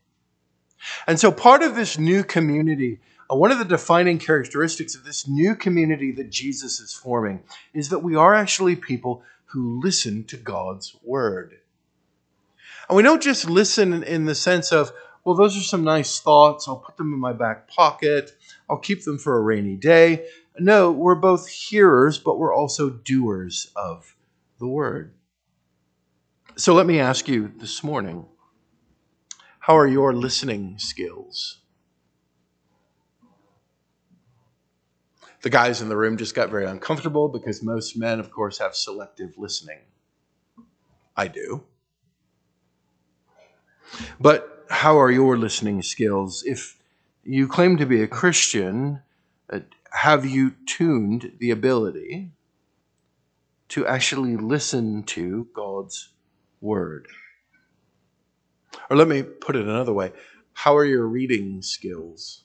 And 1.06 1.18
so, 1.18 1.30
part 1.30 1.62
of 1.62 1.74
this 1.74 1.98
new 1.98 2.24
community, 2.24 3.00
uh, 3.30 3.36
one 3.36 3.52
of 3.52 3.58
the 3.58 3.64
defining 3.64 4.18
characteristics 4.18 4.94
of 4.94 5.04
this 5.04 5.28
new 5.28 5.54
community 5.54 6.12
that 6.12 6.30
Jesus 6.30 6.80
is 6.80 6.92
forming, 6.92 7.42
is 7.72 7.90
that 7.90 8.00
we 8.00 8.16
are 8.16 8.34
actually 8.34 8.76
people 8.76 9.22
who 9.46 9.80
listen 9.80 10.24
to 10.24 10.36
God's 10.36 10.96
word. 11.02 11.58
And 12.88 12.96
we 12.96 13.02
don't 13.02 13.22
just 13.22 13.48
listen 13.48 14.02
in 14.02 14.24
the 14.24 14.34
sense 14.34 14.72
of, 14.72 14.92
well, 15.24 15.36
those 15.36 15.56
are 15.56 15.62
some 15.62 15.84
nice 15.84 16.18
thoughts. 16.20 16.66
I'll 16.66 16.76
put 16.76 16.96
them 16.96 17.12
in 17.12 17.20
my 17.20 17.32
back 17.32 17.68
pocket. 17.68 18.32
I'll 18.68 18.78
keep 18.78 19.04
them 19.04 19.18
for 19.18 19.36
a 19.36 19.40
rainy 19.40 19.76
day. 19.76 20.26
No, 20.58 20.90
we're 20.90 21.14
both 21.14 21.48
hearers, 21.48 22.18
but 22.18 22.38
we're 22.38 22.54
also 22.54 22.90
doers 22.90 23.70
of 23.76 24.16
the 24.62 24.68
word. 24.68 25.12
So 26.54 26.72
let 26.72 26.86
me 26.86 27.00
ask 27.00 27.26
you 27.26 27.52
this 27.56 27.82
morning 27.82 28.26
how 29.58 29.76
are 29.76 29.88
your 29.88 30.12
listening 30.12 30.78
skills? 30.78 31.58
The 35.42 35.50
guys 35.50 35.82
in 35.82 35.88
the 35.88 35.96
room 35.96 36.16
just 36.16 36.36
got 36.36 36.48
very 36.48 36.64
uncomfortable 36.64 37.28
because 37.28 37.60
most 37.60 37.96
men, 37.96 38.20
of 38.20 38.30
course, 38.30 38.58
have 38.58 38.76
selective 38.76 39.34
listening. 39.36 39.80
I 41.16 41.26
do. 41.26 41.64
But 44.20 44.64
how 44.70 44.96
are 45.00 45.10
your 45.10 45.36
listening 45.36 45.82
skills? 45.82 46.44
If 46.46 46.78
you 47.24 47.48
claim 47.48 47.78
to 47.78 47.86
be 47.86 48.00
a 48.00 48.06
Christian, 48.06 49.02
uh, 49.52 49.60
have 49.90 50.24
you 50.24 50.54
tuned 50.66 51.32
the 51.40 51.50
ability 51.50 52.30
to 53.72 53.86
actually 53.86 54.36
listen 54.36 55.02
to 55.02 55.48
God's 55.54 56.10
word? 56.60 57.08
Or 58.90 58.96
let 58.96 59.08
me 59.08 59.22
put 59.22 59.56
it 59.56 59.66
another 59.66 59.94
way 59.94 60.12
how 60.54 60.76
are 60.76 60.84
your 60.84 61.06
reading 61.06 61.62
skills? 61.62 62.44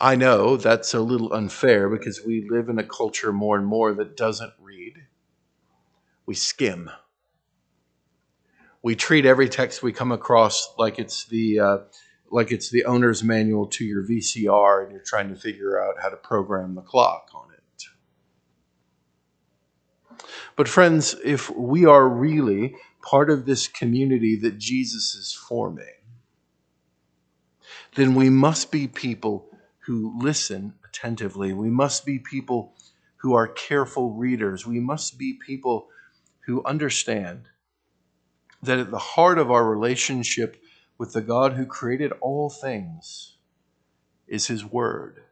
I 0.00 0.16
know 0.16 0.56
that's 0.56 0.94
a 0.94 1.00
little 1.00 1.34
unfair 1.34 1.90
because 1.90 2.22
we 2.24 2.48
live 2.48 2.70
in 2.70 2.78
a 2.78 2.82
culture 2.82 3.34
more 3.34 3.58
and 3.58 3.66
more 3.66 3.92
that 3.92 4.16
doesn't 4.16 4.54
read. 4.58 4.94
We 6.24 6.34
skim. 6.34 6.88
We 8.82 8.96
treat 8.96 9.26
every 9.26 9.50
text 9.50 9.82
we 9.82 9.92
come 9.92 10.10
across 10.10 10.72
like 10.78 10.98
it's 10.98 11.26
the 11.26 11.60
uh, 11.60 11.78
like 12.30 12.50
it's 12.50 12.70
the 12.70 12.86
owner's 12.86 13.22
manual 13.22 13.66
to 13.66 13.84
your 13.84 14.02
VCR, 14.02 14.84
and 14.84 14.92
you're 14.92 15.02
trying 15.04 15.28
to 15.28 15.36
figure 15.38 15.78
out 15.78 15.96
how 16.00 16.08
to 16.08 16.16
program 16.16 16.74
the 16.74 16.80
clock 16.80 17.28
on. 17.34 17.49
But 20.56 20.68
friends, 20.68 21.16
if 21.24 21.50
we 21.50 21.86
are 21.86 22.08
really 22.08 22.76
part 23.02 23.30
of 23.30 23.46
this 23.46 23.66
community 23.66 24.36
that 24.36 24.58
Jesus 24.58 25.14
is 25.14 25.32
forming, 25.32 25.86
then 27.94 28.14
we 28.14 28.30
must 28.30 28.70
be 28.70 28.86
people 28.86 29.48
who 29.86 30.18
listen 30.20 30.74
attentively. 30.84 31.52
We 31.52 31.70
must 31.70 32.04
be 32.04 32.18
people 32.18 32.74
who 33.16 33.34
are 33.34 33.48
careful 33.48 34.12
readers. 34.12 34.66
We 34.66 34.80
must 34.80 35.18
be 35.18 35.34
people 35.34 35.88
who 36.46 36.64
understand 36.64 37.48
that 38.62 38.78
at 38.78 38.90
the 38.90 38.98
heart 38.98 39.38
of 39.38 39.50
our 39.50 39.64
relationship 39.68 40.62
with 40.98 41.12
the 41.12 41.22
God 41.22 41.54
who 41.54 41.66
created 41.66 42.12
all 42.20 42.50
things 42.50 43.36
is 44.28 44.46
His 44.46 44.64
Word. 44.64 45.22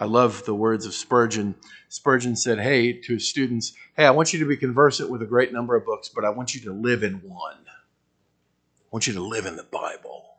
I 0.00 0.04
love 0.04 0.44
the 0.44 0.54
words 0.54 0.86
of 0.86 0.94
Spurgeon. 0.94 1.56
Spurgeon 1.88 2.36
said, 2.36 2.60
Hey, 2.60 2.92
to 2.92 3.14
his 3.14 3.28
students, 3.28 3.72
Hey, 3.96 4.06
I 4.06 4.12
want 4.12 4.32
you 4.32 4.38
to 4.38 4.46
be 4.46 4.56
conversant 4.56 5.10
with 5.10 5.22
a 5.22 5.26
great 5.26 5.52
number 5.52 5.74
of 5.74 5.84
books, 5.84 6.08
but 6.08 6.24
I 6.24 6.30
want 6.30 6.54
you 6.54 6.60
to 6.62 6.72
live 6.72 7.02
in 7.02 7.14
one. 7.14 7.58
I 7.66 8.88
want 8.92 9.08
you 9.08 9.12
to 9.14 9.20
live 9.20 9.44
in 9.44 9.56
the 9.56 9.64
Bible. 9.64 10.36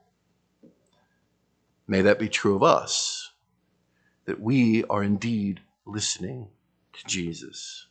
May 1.87 2.01
that 2.01 2.19
be 2.19 2.29
true 2.29 2.55
of 2.55 2.63
us, 2.63 3.31
that 4.25 4.39
we 4.39 4.85
are 4.85 5.03
indeed 5.03 5.59
listening 5.85 6.47
to 6.93 7.05
Jesus. 7.05 7.87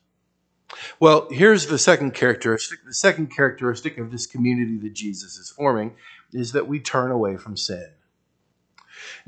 Well, 1.00 1.28
here's 1.30 1.66
the 1.66 1.78
second 1.78 2.14
characteristic. 2.14 2.78
The 2.86 2.94
second 2.94 3.34
characteristic 3.34 3.98
of 3.98 4.10
this 4.10 4.26
community 4.26 4.78
that 4.78 4.94
Jesus 4.94 5.36
is 5.36 5.50
forming 5.50 5.96
is 6.32 6.52
that 6.52 6.68
we 6.68 6.80
turn 6.80 7.10
away 7.10 7.36
from 7.36 7.56
sin. 7.56 7.90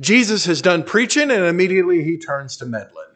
Jesus 0.00 0.46
has 0.46 0.62
done 0.62 0.82
preaching 0.82 1.30
and 1.30 1.44
immediately 1.44 2.02
he 2.02 2.16
turns 2.16 2.56
to 2.56 2.66
meddling. 2.66 3.06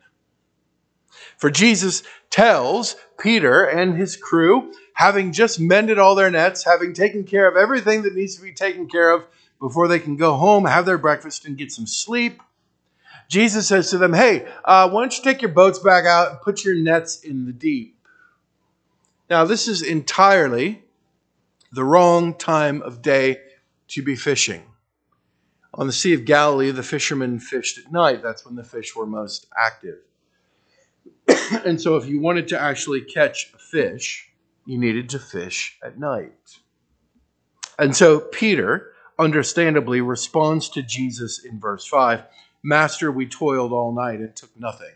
For 1.38 1.50
Jesus 1.50 2.02
tells 2.30 2.96
Peter 3.18 3.64
and 3.64 3.96
his 3.96 4.16
crew, 4.16 4.72
having 4.92 5.32
just 5.32 5.58
mended 5.58 5.98
all 5.98 6.14
their 6.14 6.30
nets, 6.30 6.64
having 6.64 6.92
taken 6.92 7.24
care 7.24 7.48
of 7.48 7.56
everything 7.56 8.02
that 8.02 8.14
needs 8.14 8.36
to 8.36 8.42
be 8.42 8.52
taken 8.52 8.88
care 8.88 9.10
of 9.10 9.24
before 9.60 9.88
they 9.88 9.98
can 9.98 10.16
go 10.16 10.34
home, 10.34 10.66
have 10.66 10.86
their 10.86 10.98
breakfast, 10.98 11.44
and 11.44 11.56
get 11.56 11.72
some 11.72 11.86
sleep, 11.86 12.40
Jesus 13.28 13.66
says 13.66 13.90
to 13.90 13.98
them, 13.98 14.12
Hey, 14.12 14.46
uh, 14.64 14.88
why 14.90 15.02
don't 15.02 15.16
you 15.16 15.24
take 15.24 15.42
your 15.42 15.50
boats 15.50 15.78
back 15.78 16.04
out 16.04 16.30
and 16.30 16.40
put 16.40 16.64
your 16.64 16.74
nets 16.74 17.20
in 17.20 17.46
the 17.46 17.52
deep? 17.52 17.96
Now, 19.30 19.44
this 19.44 19.66
is 19.66 19.82
entirely 19.82 20.82
the 21.72 21.84
wrong 21.84 22.34
time 22.34 22.82
of 22.82 23.02
day 23.02 23.38
to 23.88 24.02
be 24.02 24.16
fishing. 24.16 24.62
On 25.76 25.88
the 25.88 25.92
Sea 25.92 26.14
of 26.14 26.24
Galilee, 26.24 26.70
the 26.70 26.84
fishermen 26.84 27.40
fished 27.40 27.78
at 27.78 27.90
night. 27.90 28.22
That's 28.22 28.46
when 28.46 28.54
the 28.54 28.62
fish 28.62 28.94
were 28.94 29.06
most 29.06 29.46
active. 29.56 29.98
and 31.64 31.80
so, 31.80 31.96
if 31.96 32.06
you 32.06 32.20
wanted 32.20 32.46
to 32.48 32.60
actually 32.60 33.00
catch 33.00 33.52
a 33.54 33.58
fish, 33.58 34.30
you 34.66 34.78
needed 34.78 35.08
to 35.10 35.18
fish 35.18 35.76
at 35.82 35.98
night. 35.98 36.58
And 37.76 37.96
so, 37.96 38.20
Peter 38.20 38.92
understandably 39.18 40.00
responds 40.00 40.68
to 40.70 40.82
Jesus 40.82 41.44
in 41.44 41.58
verse 41.58 41.86
5 41.86 42.22
Master, 42.62 43.12
we 43.12 43.26
toiled 43.26 43.72
all 43.72 43.92
night 43.92 44.20
and 44.20 44.34
took 44.34 44.58
nothing. 44.58 44.93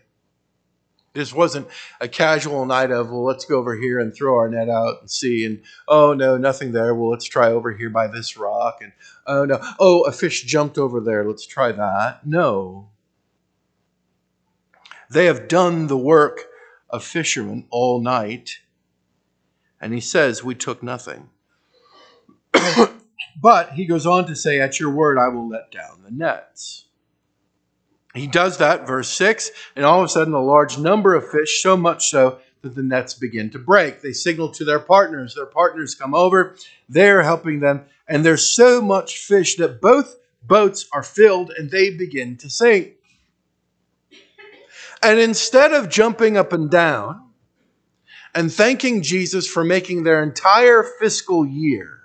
This 1.13 1.33
wasn't 1.33 1.67
a 1.99 2.07
casual 2.07 2.65
night 2.65 2.91
of, 2.91 3.09
well, 3.09 3.23
let's 3.23 3.45
go 3.45 3.57
over 3.57 3.75
here 3.75 3.99
and 3.99 4.13
throw 4.13 4.35
our 4.35 4.49
net 4.49 4.69
out 4.69 5.01
and 5.01 5.09
see. 5.09 5.43
And, 5.43 5.61
oh, 5.87 6.13
no, 6.13 6.37
nothing 6.37 6.71
there. 6.71 6.93
Well, 6.93 7.09
let's 7.09 7.25
try 7.25 7.51
over 7.51 7.71
here 7.71 7.89
by 7.89 8.07
this 8.07 8.37
rock. 8.37 8.79
And, 8.81 8.91
oh, 9.25 9.45
no. 9.45 9.59
Oh, 9.79 10.01
a 10.01 10.11
fish 10.11 10.43
jumped 10.43 10.77
over 10.77 10.99
there. 10.99 11.25
Let's 11.25 11.47
try 11.47 11.71
that. 11.71 12.25
No. 12.25 12.89
They 15.09 15.25
have 15.25 15.47
done 15.47 15.87
the 15.87 15.97
work 15.97 16.45
of 16.89 17.03
fishermen 17.03 17.65
all 17.71 17.99
night. 17.99 18.59
And 19.81 19.93
he 19.93 20.01
says, 20.01 20.43
we 20.43 20.53
took 20.53 20.83
nothing. 20.83 21.29
but 23.41 23.71
he 23.71 23.85
goes 23.85 24.05
on 24.05 24.27
to 24.27 24.35
say, 24.35 24.59
at 24.59 24.79
your 24.79 24.91
word, 24.91 25.17
I 25.17 25.29
will 25.29 25.49
let 25.49 25.71
down 25.71 26.03
the 26.03 26.11
nets. 26.11 26.85
He 28.15 28.27
does 28.27 28.57
that, 28.57 28.87
verse 28.87 29.09
6, 29.09 29.51
and 29.75 29.85
all 29.85 29.99
of 29.99 30.05
a 30.05 30.09
sudden 30.09 30.33
a 30.33 30.41
large 30.41 30.77
number 30.77 31.13
of 31.13 31.29
fish, 31.29 31.61
so 31.61 31.77
much 31.77 32.09
so 32.09 32.39
that 32.61 32.75
the 32.75 32.83
nets 32.83 33.13
begin 33.13 33.49
to 33.51 33.59
break. 33.59 34.01
They 34.01 34.13
signal 34.13 34.49
to 34.53 34.65
their 34.65 34.79
partners. 34.79 35.35
Their 35.35 35.45
partners 35.45 35.95
come 35.95 36.13
over, 36.13 36.55
they're 36.87 37.23
helping 37.23 37.59
them, 37.59 37.85
and 38.07 38.25
there's 38.25 38.43
so 38.43 38.81
much 38.81 39.19
fish 39.19 39.55
that 39.57 39.79
both 39.79 40.17
boats 40.41 40.87
are 40.91 41.03
filled 41.03 41.51
and 41.51 41.69
they 41.69 41.91
begin 41.91 42.37
to 42.37 42.49
sink. 42.49 42.93
And 45.01 45.19
instead 45.19 45.71
of 45.71 45.89
jumping 45.89 46.35
up 46.35 46.51
and 46.51 46.69
down 46.69 47.29
and 48.35 48.51
thanking 48.51 49.01
Jesus 49.01 49.47
for 49.47 49.63
making 49.63 50.03
their 50.03 50.21
entire 50.21 50.83
fiscal 50.83 51.45
year, 51.45 51.99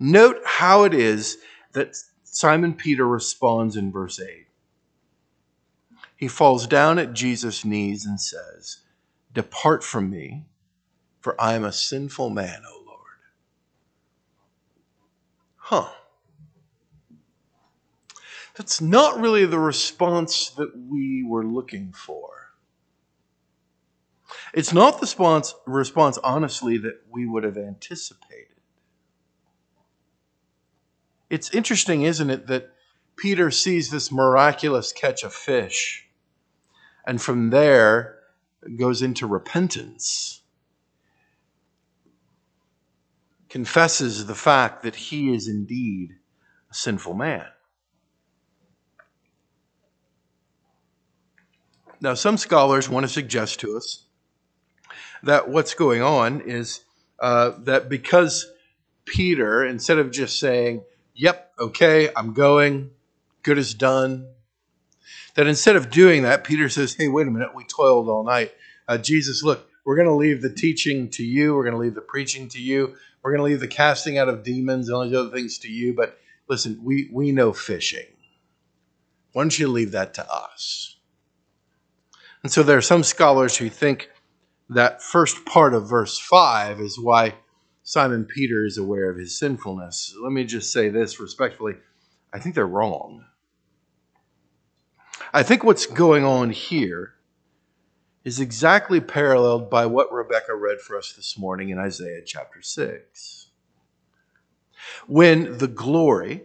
note 0.00 0.40
how 0.44 0.84
it 0.84 0.94
is 0.94 1.38
that 1.72 1.94
Simon 2.36 2.74
Peter 2.74 3.08
responds 3.08 3.76
in 3.76 3.90
verse 3.90 4.20
8. 4.20 4.46
He 6.18 6.28
falls 6.28 6.66
down 6.66 6.98
at 6.98 7.14
Jesus' 7.14 7.64
knees 7.64 8.04
and 8.04 8.20
says, 8.20 8.82
Depart 9.32 9.82
from 9.82 10.10
me, 10.10 10.44
for 11.18 11.34
I 11.40 11.54
am 11.54 11.64
a 11.64 11.72
sinful 11.72 12.28
man, 12.28 12.60
O 12.68 12.82
Lord. 12.86 13.00
Huh. 15.56 15.88
That's 18.54 18.82
not 18.82 19.18
really 19.18 19.46
the 19.46 19.58
response 19.58 20.50
that 20.50 20.76
we 20.76 21.24
were 21.26 21.46
looking 21.46 21.90
for. 21.90 22.50
It's 24.52 24.74
not 24.74 24.96
the 24.96 25.06
response, 25.06 25.54
response 25.64 26.18
honestly, 26.18 26.76
that 26.76 27.00
we 27.10 27.26
would 27.26 27.44
have 27.44 27.56
anticipated. 27.56 28.55
It's 31.28 31.50
interesting, 31.50 32.02
isn't 32.02 32.30
it, 32.30 32.46
that 32.46 32.72
Peter 33.16 33.50
sees 33.50 33.90
this 33.90 34.12
miraculous 34.12 34.92
catch 34.92 35.24
of 35.24 35.32
fish, 35.32 36.06
and 37.06 37.20
from 37.20 37.50
there 37.50 38.18
goes 38.78 39.02
into 39.02 39.26
repentance, 39.26 40.42
confesses 43.48 44.26
the 44.26 44.34
fact 44.34 44.82
that 44.82 44.96
he 44.96 45.32
is 45.32 45.48
indeed 45.48 46.16
a 46.70 46.74
sinful 46.74 47.14
man. 47.14 47.46
Now, 52.00 52.14
some 52.14 52.36
scholars 52.36 52.88
want 52.88 53.04
to 53.04 53.12
suggest 53.12 53.60
to 53.60 53.76
us 53.76 54.04
that 55.22 55.48
what's 55.48 55.74
going 55.74 56.02
on 56.02 56.42
is 56.42 56.84
uh, 57.18 57.52
that 57.60 57.88
because 57.88 58.46
Peter, 59.06 59.64
instead 59.64 59.98
of 59.98 60.10
just 60.10 60.38
saying, 60.38 60.84
yep, 61.16 61.52
okay, 61.58 62.10
I'm 62.14 62.32
going, 62.32 62.90
good 63.42 63.58
is 63.58 63.74
done. 63.74 64.28
That 65.34 65.46
instead 65.46 65.76
of 65.76 65.90
doing 65.90 66.22
that, 66.22 66.44
Peter 66.44 66.68
says, 66.68 66.94
hey, 66.94 67.08
wait 67.08 67.26
a 67.26 67.30
minute, 67.30 67.54
we 67.54 67.64
toiled 67.64 68.08
all 68.08 68.24
night. 68.24 68.52
Uh, 68.88 68.98
Jesus, 68.98 69.42
look, 69.42 69.68
we're 69.84 69.96
going 69.96 70.08
to 70.08 70.14
leave 70.14 70.42
the 70.42 70.52
teaching 70.52 71.08
to 71.10 71.24
you, 71.24 71.54
we're 71.54 71.64
going 71.64 71.74
to 71.74 71.80
leave 71.80 71.94
the 71.94 72.00
preaching 72.00 72.48
to 72.50 72.60
you, 72.60 72.94
we're 73.22 73.32
going 73.32 73.40
to 73.40 73.44
leave 73.44 73.60
the 73.60 73.68
casting 73.68 74.18
out 74.18 74.28
of 74.28 74.42
demons 74.42 74.88
and 74.88 74.96
all 74.96 75.04
these 75.04 75.16
other 75.16 75.30
things 75.30 75.58
to 75.58 75.68
you, 75.68 75.94
but 75.94 76.18
listen, 76.48 76.80
we, 76.82 77.08
we 77.12 77.32
know 77.32 77.52
fishing. 77.52 78.06
Why 79.32 79.42
don't 79.42 79.58
you 79.58 79.68
leave 79.68 79.92
that 79.92 80.14
to 80.14 80.32
us? 80.32 80.96
And 82.42 82.52
so 82.52 82.62
there 82.62 82.78
are 82.78 82.82
some 82.82 83.02
scholars 83.02 83.56
who 83.56 83.68
think 83.68 84.10
that 84.70 85.02
first 85.02 85.44
part 85.44 85.74
of 85.74 85.88
verse 85.88 86.18
5 86.18 86.80
is 86.80 86.98
why 86.98 87.34
Simon 87.88 88.24
Peter 88.24 88.64
is 88.64 88.78
aware 88.78 89.08
of 89.08 89.16
his 89.16 89.38
sinfulness. 89.38 90.12
Let 90.20 90.32
me 90.32 90.42
just 90.42 90.72
say 90.72 90.88
this 90.88 91.20
respectfully 91.20 91.74
I 92.32 92.40
think 92.40 92.56
they're 92.56 92.66
wrong. 92.66 93.24
I 95.32 95.44
think 95.44 95.62
what's 95.62 95.86
going 95.86 96.24
on 96.24 96.50
here 96.50 97.14
is 98.24 98.40
exactly 98.40 99.00
paralleled 99.00 99.70
by 99.70 99.86
what 99.86 100.12
Rebecca 100.12 100.56
read 100.56 100.80
for 100.80 100.98
us 100.98 101.12
this 101.12 101.38
morning 101.38 101.68
in 101.68 101.78
Isaiah 101.78 102.22
chapter 102.26 102.60
6. 102.60 103.50
When 105.06 105.58
the 105.58 105.68
glory 105.68 106.42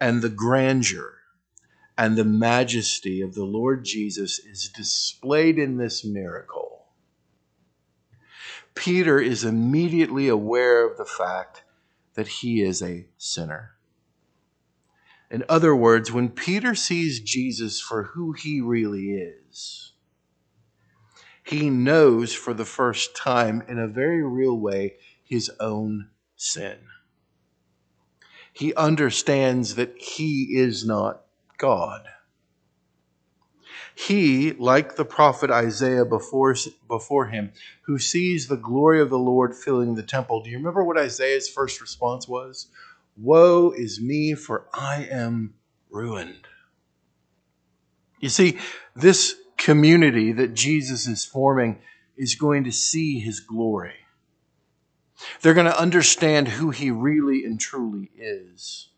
and 0.00 0.20
the 0.20 0.28
grandeur 0.28 1.14
and 1.96 2.18
the 2.18 2.24
majesty 2.24 3.20
of 3.20 3.34
the 3.34 3.44
Lord 3.44 3.84
Jesus 3.84 4.40
is 4.40 4.68
displayed 4.76 5.60
in 5.60 5.76
this 5.76 6.04
miracle, 6.04 6.67
Peter 8.78 9.18
is 9.18 9.42
immediately 9.42 10.28
aware 10.28 10.88
of 10.88 10.96
the 10.96 11.04
fact 11.04 11.64
that 12.14 12.28
he 12.28 12.62
is 12.62 12.80
a 12.80 13.06
sinner. 13.16 13.72
In 15.32 15.44
other 15.48 15.74
words, 15.74 16.12
when 16.12 16.28
Peter 16.28 16.76
sees 16.76 17.18
Jesus 17.18 17.80
for 17.80 18.04
who 18.04 18.32
he 18.32 18.60
really 18.60 19.10
is, 19.10 19.92
he 21.42 21.70
knows 21.70 22.32
for 22.32 22.54
the 22.54 22.64
first 22.64 23.16
time, 23.16 23.64
in 23.66 23.80
a 23.80 23.88
very 23.88 24.22
real 24.22 24.56
way, 24.56 24.94
his 25.24 25.50
own 25.58 26.10
sin. 26.36 26.78
He 28.52 28.72
understands 28.74 29.74
that 29.74 29.98
he 29.98 30.56
is 30.56 30.86
not 30.86 31.22
God. 31.56 32.02
He, 34.06 34.52
like 34.52 34.94
the 34.94 35.04
prophet 35.04 35.50
Isaiah 35.50 36.04
before, 36.04 36.54
before 36.86 37.26
him, 37.26 37.52
who 37.82 37.98
sees 37.98 38.46
the 38.46 38.56
glory 38.56 39.00
of 39.00 39.10
the 39.10 39.18
Lord 39.18 39.56
filling 39.56 39.96
the 39.96 40.04
temple. 40.04 40.40
Do 40.40 40.50
you 40.50 40.58
remember 40.58 40.84
what 40.84 40.96
Isaiah's 40.96 41.48
first 41.48 41.80
response 41.80 42.28
was? 42.28 42.68
Woe 43.16 43.72
is 43.72 44.00
me, 44.00 44.34
for 44.34 44.68
I 44.72 45.08
am 45.10 45.54
ruined. 45.90 46.46
You 48.20 48.28
see, 48.28 48.58
this 48.94 49.34
community 49.56 50.30
that 50.32 50.54
Jesus 50.54 51.08
is 51.08 51.24
forming 51.24 51.80
is 52.16 52.36
going 52.36 52.62
to 52.64 52.72
see 52.72 53.18
his 53.18 53.40
glory. 53.40 53.96
They're 55.42 55.54
going 55.54 55.66
to 55.66 55.80
understand 55.80 56.46
who 56.46 56.70
he 56.70 56.92
really 56.92 57.44
and 57.44 57.58
truly 57.58 58.12
is. 58.16 58.90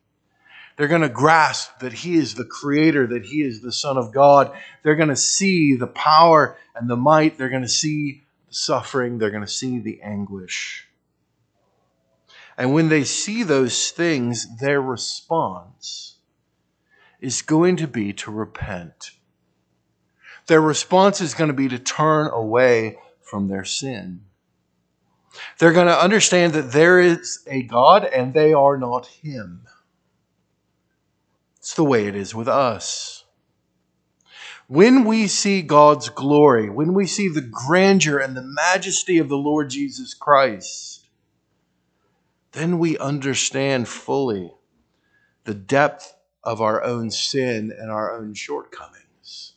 They're 0.81 0.88
going 0.88 1.03
to 1.03 1.11
grasp 1.11 1.81
that 1.81 1.93
He 1.93 2.14
is 2.14 2.37
the 2.37 2.47
Creator, 2.47 3.09
that 3.09 3.27
He 3.27 3.43
is 3.43 3.61
the 3.61 3.71
Son 3.71 3.99
of 3.99 4.14
God. 4.14 4.51
They're 4.83 4.97
going 4.97 5.11
to 5.11 5.14
see 5.14 5.75
the 5.75 5.87
power 5.87 6.57
and 6.75 6.88
the 6.88 6.97
might. 6.97 7.37
They're 7.37 7.51
going 7.51 7.61
to 7.61 7.69
see 7.69 8.23
the 8.49 8.55
suffering. 8.55 9.19
They're 9.19 9.31
going 9.31 9.45
to 9.45 9.47
see 9.47 9.79
the 9.79 10.01
anguish. 10.01 10.88
And 12.57 12.73
when 12.73 12.88
they 12.88 13.05
see 13.05 13.43
those 13.43 13.90
things, 13.90 14.57
their 14.57 14.81
response 14.81 16.16
is 17.21 17.43
going 17.43 17.77
to 17.77 17.87
be 17.87 18.14
to 18.14 18.31
repent. 18.31 19.11
Their 20.47 20.62
response 20.62 21.21
is 21.21 21.35
going 21.35 21.49
to 21.49 21.55
be 21.55 21.69
to 21.69 21.79
turn 21.79 22.31
away 22.33 22.97
from 23.21 23.49
their 23.49 23.66
sin. 23.66 24.23
They're 25.59 25.75
going 25.75 25.88
to 25.88 26.03
understand 26.03 26.55
that 26.55 26.73
there 26.73 26.99
is 26.99 27.40
a 27.47 27.64
God 27.64 28.07
and 28.07 28.33
they 28.33 28.55
are 28.55 28.79
not 28.79 29.07
Him. 29.09 29.66
It's 31.70 31.76
the 31.76 31.85
way 31.85 32.09
it 32.09 32.16
is 32.16 32.35
with 32.35 32.48
us. 32.48 33.22
When 34.66 35.04
we 35.04 35.28
see 35.28 35.62
God's 35.62 36.09
glory, 36.09 36.68
when 36.68 36.94
we 36.94 37.06
see 37.06 37.28
the 37.28 37.40
grandeur 37.40 38.18
and 38.18 38.37
the 38.37 38.42
majesty 38.42 39.18
of 39.18 39.28
the 39.28 39.37
Lord 39.37 39.70
Jesus 39.70 40.12
Christ, 40.12 41.06
then 42.50 42.80
we 42.80 42.98
understand 42.98 43.87
fully 43.87 44.52
the 45.44 45.54
depth 45.54 46.12
of 46.42 46.61
our 46.61 46.83
own 46.83 47.12
sin 47.12 47.72
and 47.78 47.88
our 47.88 48.18
own 48.18 48.35
shortcomings. 48.35 49.52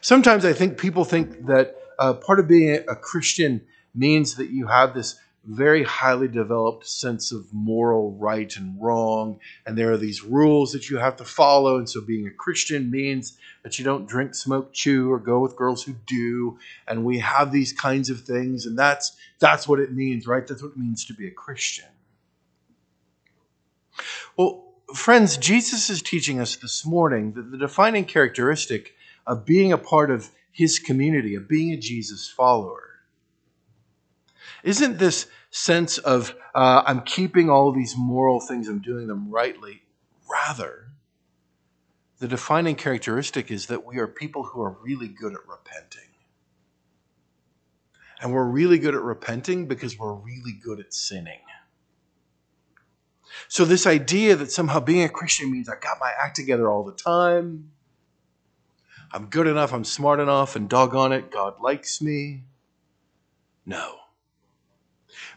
Sometimes 0.00 0.44
I 0.44 0.52
think 0.52 0.78
people 0.78 1.04
think 1.04 1.46
that 1.46 1.74
uh, 1.98 2.12
part 2.14 2.38
of 2.38 2.46
being 2.46 2.84
a 2.88 2.94
Christian 2.94 3.60
means 3.92 4.36
that 4.36 4.50
you 4.50 4.68
have 4.68 4.94
this 4.94 5.18
very 5.46 5.82
highly 5.82 6.28
developed 6.28 6.86
sense 6.86 7.30
of 7.32 7.52
moral 7.52 8.12
right 8.12 8.56
and 8.56 8.80
wrong, 8.80 9.38
and 9.66 9.76
there 9.76 9.92
are 9.92 9.96
these 9.96 10.22
rules 10.22 10.72
that 10.72 10.88
you 10.88 10.98
have 10.98 11.16
to 11.16 11.24
follow. 11.24 11.78
And 11.78 11.88
so, 11.88 12.00
being 12.00 12.26
a 12.26 12.30
Christian 12.30 12.90
means 12.90 13.36
that 13.62 13.78
you 13.78 13.84
don't 13.84 14.08
drink, 14.08 14.34
smoke, 14.34 14.72
chew, 14.72 15.12
or 15.12 15.18
go 15.18 15.40
with 15.40 15.56
girls 15.56 15.82
who 15.82 15.94
do. 16.06 16.58
And 16.88 17.04
we 17.04 17.18
have 17.18 17.52
these 17.52 17.72
kinds 17.72 18.10
of 18.10 18.20
things, 18.22 18.66
and 18.66 18.78
that's 18.78 19.16
that's 19.38 19.68
what 19.68 19.80
it 19.80 19.92
means, 19.92 20.26
right? 20.26 20.46
That's 20.46 20.62
what 20.62 20.72
it 20.72 20.78
means 20.78 21.04
to 21.06 21.14
be 21.14 21.26
a 21.26 21.32
Christian. 21.32 21.86
Well, 24.36 24.72
friends, 24.94 25.36
Jesus 25.36 25.90
is 25.90 26.02
teaching 26.02 26.40
us 26.40 26.56
this 26.56 26.84
morning 26.84 27.32
that 27.32 27.50
the 27.50 27.58
defining 27.58 28.04
characteristic 28.04 28.94
of 29.26 29.44
being 29.44 29.72
a 29.72 29.78
part 29.78 30.10
of 30.10 30.30
His 30.50 30.78
community, 30.78 31.34
of 31.34 31.48
being 31.48 31.72
a 31.72 31.76
Jesus 31.76 32.28
follower 32.28 32.83
isn't 34.64 34.98
this 34.98 35.26
sense 35.50 35.98
of 35.98 36.34
uh, 36.54 36.82
I'm 36.86 37.02
keeping 37.02 37.50
all 37.50 37.70
these 37.70 37.94
moral 37.96 38.40
things, 38.40 38.66
I'm 38.66 38.80
doing 38.80 39.06
them 39.06 39.30
rightly. 39.30 39.82
Rather, 40.28 40.88
the 42.18 42.26
defining 42.26 42.74
characteristic 42.74 43.50
is 43.50 43.66
that 43.66 43.84
we 43.84 43.98
are 43.98 44.06
people 44.06 44.42
who 44.42 44.62
are 44.62 44.76
really 44.82 45.08
good 45.08 45.34
at 45.34 45.46
repenting. 45.46 46.08
And 48.20 48.32
we're 48.32 48.46
really 48.46 48.78
good 48.78 48.94
at 48.94 49.02
repenting 49.02 49.68
because 49.68 49.98
we're 49.98 50.14
really 50.14 50.52
good 50.52 50.80
at 50.80 50.94
sinning. 50.94 51.40
So, 53.48 53.64
this 53.64 53.86
idea 53.86 54.36
that 54.36 54.50
somehow 54.50 54.80
being 54.80 55.02
a 55.02 55.08
Christian 55.08 55.50
means 55.50 55.68
I 55.68 55.74
got 55.74 55.98
my 56.00 56.12
act 56.18 56.36
together 56.36 56.70
all 56.70 56.84
the 56.84 56.92
time, 56.92 57.72
I'm 59.12 59.26
good 59.26 59.46
enough, 59.46 59.74
I'm 59.74 59.84
smart 59.84 60.20
enough, 60.20 60.56
and 60.56 60.68
doggone 60.68 61.12
it, 61.12 61.30
God 61.30 61.60
likes 61.60 62.00
me. 62.00 62.44
No. 63.66 64.03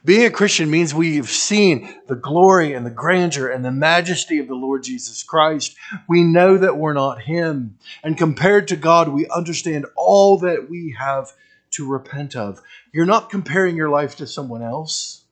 Being 0.08 0.24
a 0.24 0.32
Christian 0.32 0.70
means 0.70 0.94
we 0.94 1.18
have 1.18 1.30
seen 1.30 1.94
the 2.08 2.16
glory 2.16 2.74
and 2.74 2.86
the 2.86 2.90
grandeur 2.90 3.50
and 3.50 3.66
the 3.66 3.74
majesty 3.74 4.40
of 4.40 4.48
the 4.48 4.56
Lord 4.56 4.84
Jesus 4.84 5.22
Christ. 5.22 5.76
We 6.08 6.24
know 6.24 6.58
that 6.58 6.78
we're 6.78 6.94
not 6.94 7.24
Him. 7.24 7.78
And 8.04 8.18
compared 8.18 8.70
to 8.70 8.78
God, 8.78 9.10
we 9.10 9.28
understand 9.28 9.86
all 9.98 10.38
that 10.38 10.70
we 10.70 10.96
have 10.98 11.34
to 11.72 11.86
repent 11.86 12.38
of. 12.38 12.62
You're 12.94 13.06
not 13.06 13.30
comparing 13.30 13.76
your 13.76 13.90
life 13.90 14.16
to 14.16 14.28
someone 14.28 14.64
else, 14.64 15.26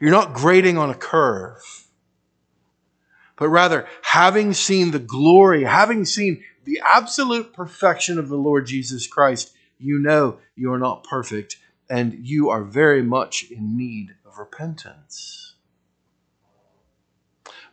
you're 0.00 0.10
not 0.10 0.34
grading 0.34 0.76
on 0.76 0.90
a 0.90 0.94
curve. 0.94 1.86
But 3.36 3.50
rather, 3.50 3.86
having 4.02 4.52
seen 4.52 4.90
the 4.90 4.98
glory, 4.98 5.62
having 5.62 6.04
seen 6.06 6.42
the 6.64 6.82
absolute 6.84 7.52
perfection 7.52 8.18
of 8.18 8.28
the 8.28 8.36
Lord 8.36 8.66
Jesus 8.66 9.06
Christ, 9.06 9.54
you 9.78 10.00
know 10.00 10.38
you 10.56 10.72
are 10.72 10.78
not 10.80 11.04
perfect 11.04 11.58
and 11.88 12.26
you 12.26 12.50
are 12.50 12.62
very 12.62 13.02
much 13.02 13.44
in 13.50 13.76
need 13.76 14.14
of 14.24 14.38
repentance. 14.38 15.54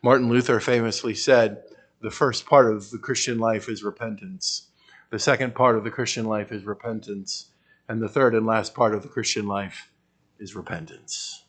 Martin 0.04 0.30
Luther 0.30 0.60
famously 0.60 1.14
said, 1.14 1.64
The 2.02 2.12
first 2.12 2.46
part 2.46 2.72
of 2.72 2.90
the 2.90 2.98
Christian 2.98 3.40
life 3.40 3.70
is 3.70 3.84
repentance. 3.84 4.68
The 5.12 5.20
second 5.20 5.56
part 5.56 5.78
of 5.78 5.84
the 5.84 5.92
Christian 5.92 6.26
life 6.26 6.52
is 6.52 6.66
repentance. 6.66 7.52
And 7.88 8.02
the 8.02 8.10
third 8.10 8.34
and 8.34 8.46
last 8.46 8.74
part 8.74 8.96
of 8.96 9.04
the 9.04 9.10
Christian 9.10 9.48
life 9.48 9.92
is 10.40 10.56
repentance. 10.56 11.44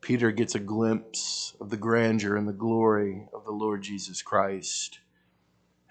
Peter 0.00 0.30
gets 0.30 0.54
a 0.54 0.60
glimpse 0.60 1.56
of 1.60 1.70
the 1.70 1.76
grandeur 1.76 2.36
and 2.36 2.46
the 2.46 2.52
glory 2.52 3.26
of 3.32 3.44
the 3.44 3.52
Lord 3.52 3.82
Jesus 3.82 4.22
Christ, 4.22 5.00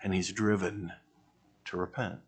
and 0.01 0.13
he's 0.13 0.31
driven 0.31 0.93
to 1.65 1.77
repent. 1.77 2.19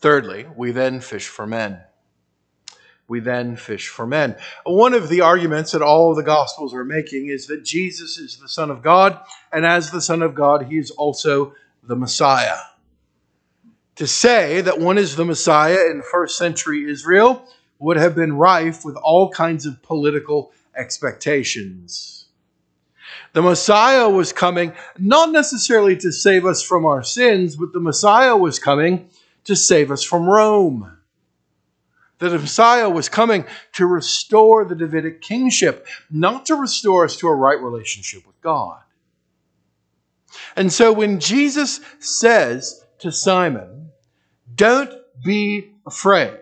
Thirdly, 0.00 0.46
we 0.56 0.70
then 0.70 1.00
fish 1.00 1.26
for 1.26 1.46
men. 1.46 1.80
We 3.08 3.20
then 3.20 3.56
fish 3.56 3.88
for 3.88 4.06
men. 4.06 4.36
One 4.64 4.94
of 4.94 5.08
the 5.08 5.22
arguments 5.22 5.72
that 5.72 5.82
all 5.82 6.10
of 6.10 6.16
the 6.16 6.22
Gospels 6.22 6.74
are 6.74 6.84
making 6.84 7.28
is 7.28 7.46
that 7.46 7.64
Jesus 7.64 8.18
is 8.18 8.36
the 8.36 8.48
Son 8.48 8.70
of 8.70 8.82
God, 8.82 9.18
and 9.52 9.64
as 9.64 9.90
the 9.90 10.00
Son 10.00 10.22
of 10.22 10.34
God, 10.34 10.66
he 10.66 10.76
is 10.76 10.90
also 10.92 11.54
the 11.82 11.96
Messiah. 11.96 12.58
To 13.96 14.06
say 14.06 14.60
that 14.60 14.78
one 14.78 14.98
is 14.98 15.16
the 15.16 15.24
Messiah 15.24 15.90
in 15.90 16.02
first 16.02 16.38
century 16.38 16.88
Israel 16.88 17.48
would 17.80 17.96
have 17.96 18.14
been 18.14 18.34
rife 18.34 18.84
with 18.84 18.96
all 18.96 19.30
kinds 19.30 19.66
of 19.66 19.82
political 19.82 20.52
expectations. 20.76 22.26
The 23.32 23.42
Messiah 23.42 24.08
was 24.08 24.32
coming 24.32 24.72
not 24.98 25.32
necessarily 25.32 25.96
to 25.96 26.12
save 26.12 26.46
us 26.46 26.62
from 26.62 26.86
our 26.86 27.02
sins, 27.02 27.56
but 27.56 27.72
the 27.72 27.80
Messiah 27.80 28.36
was 28.36 28.58
coming 28.58 29.08
to 29.48 29.56
save 29.56 29.90
us 29.90 30.04
from 30.04 30.28
Rome. 30.28 30.98
That 32.18 32.28
the 32.28 32.38
Messiah 32.38 32.90
was 32.90 33.08
coming 33.08 33.46
to 33.72 33.86
restore 33.86 34.66
the 34.66 34.74
Davidic 34.74 35.22
kingship, 35.22 35.86
not 36.10 36.44
to 36.46 36.54
restore 36.54 37.04
us 37.06 37.16
to 37.16 37.28
a 37.28 37.34
right 37.34 37.58
relationship 37.58 38.26
with 38.26 38.38
God. 38.42 38.82
And 40.54 40.70
so 40.70 40.92
when 40.92 41.18
Jesus 41.18 41.80
says 41.98 42.84
to 42.98 43.10
Simon, 43.10 43.90
Don't 44.54 44.92
be 45.24 45.72
afraid, 45.86 46.38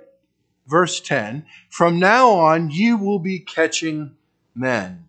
verse 0.67 0.99
10, 1.01 1.47
from 1.69 2.01
now 2.01 2.31
on 2.31 2.71
you 2.71 2.97
will 2.97 3.21
be 3.21 3.39
catching 3.39 4.17
men. 4.53 5.05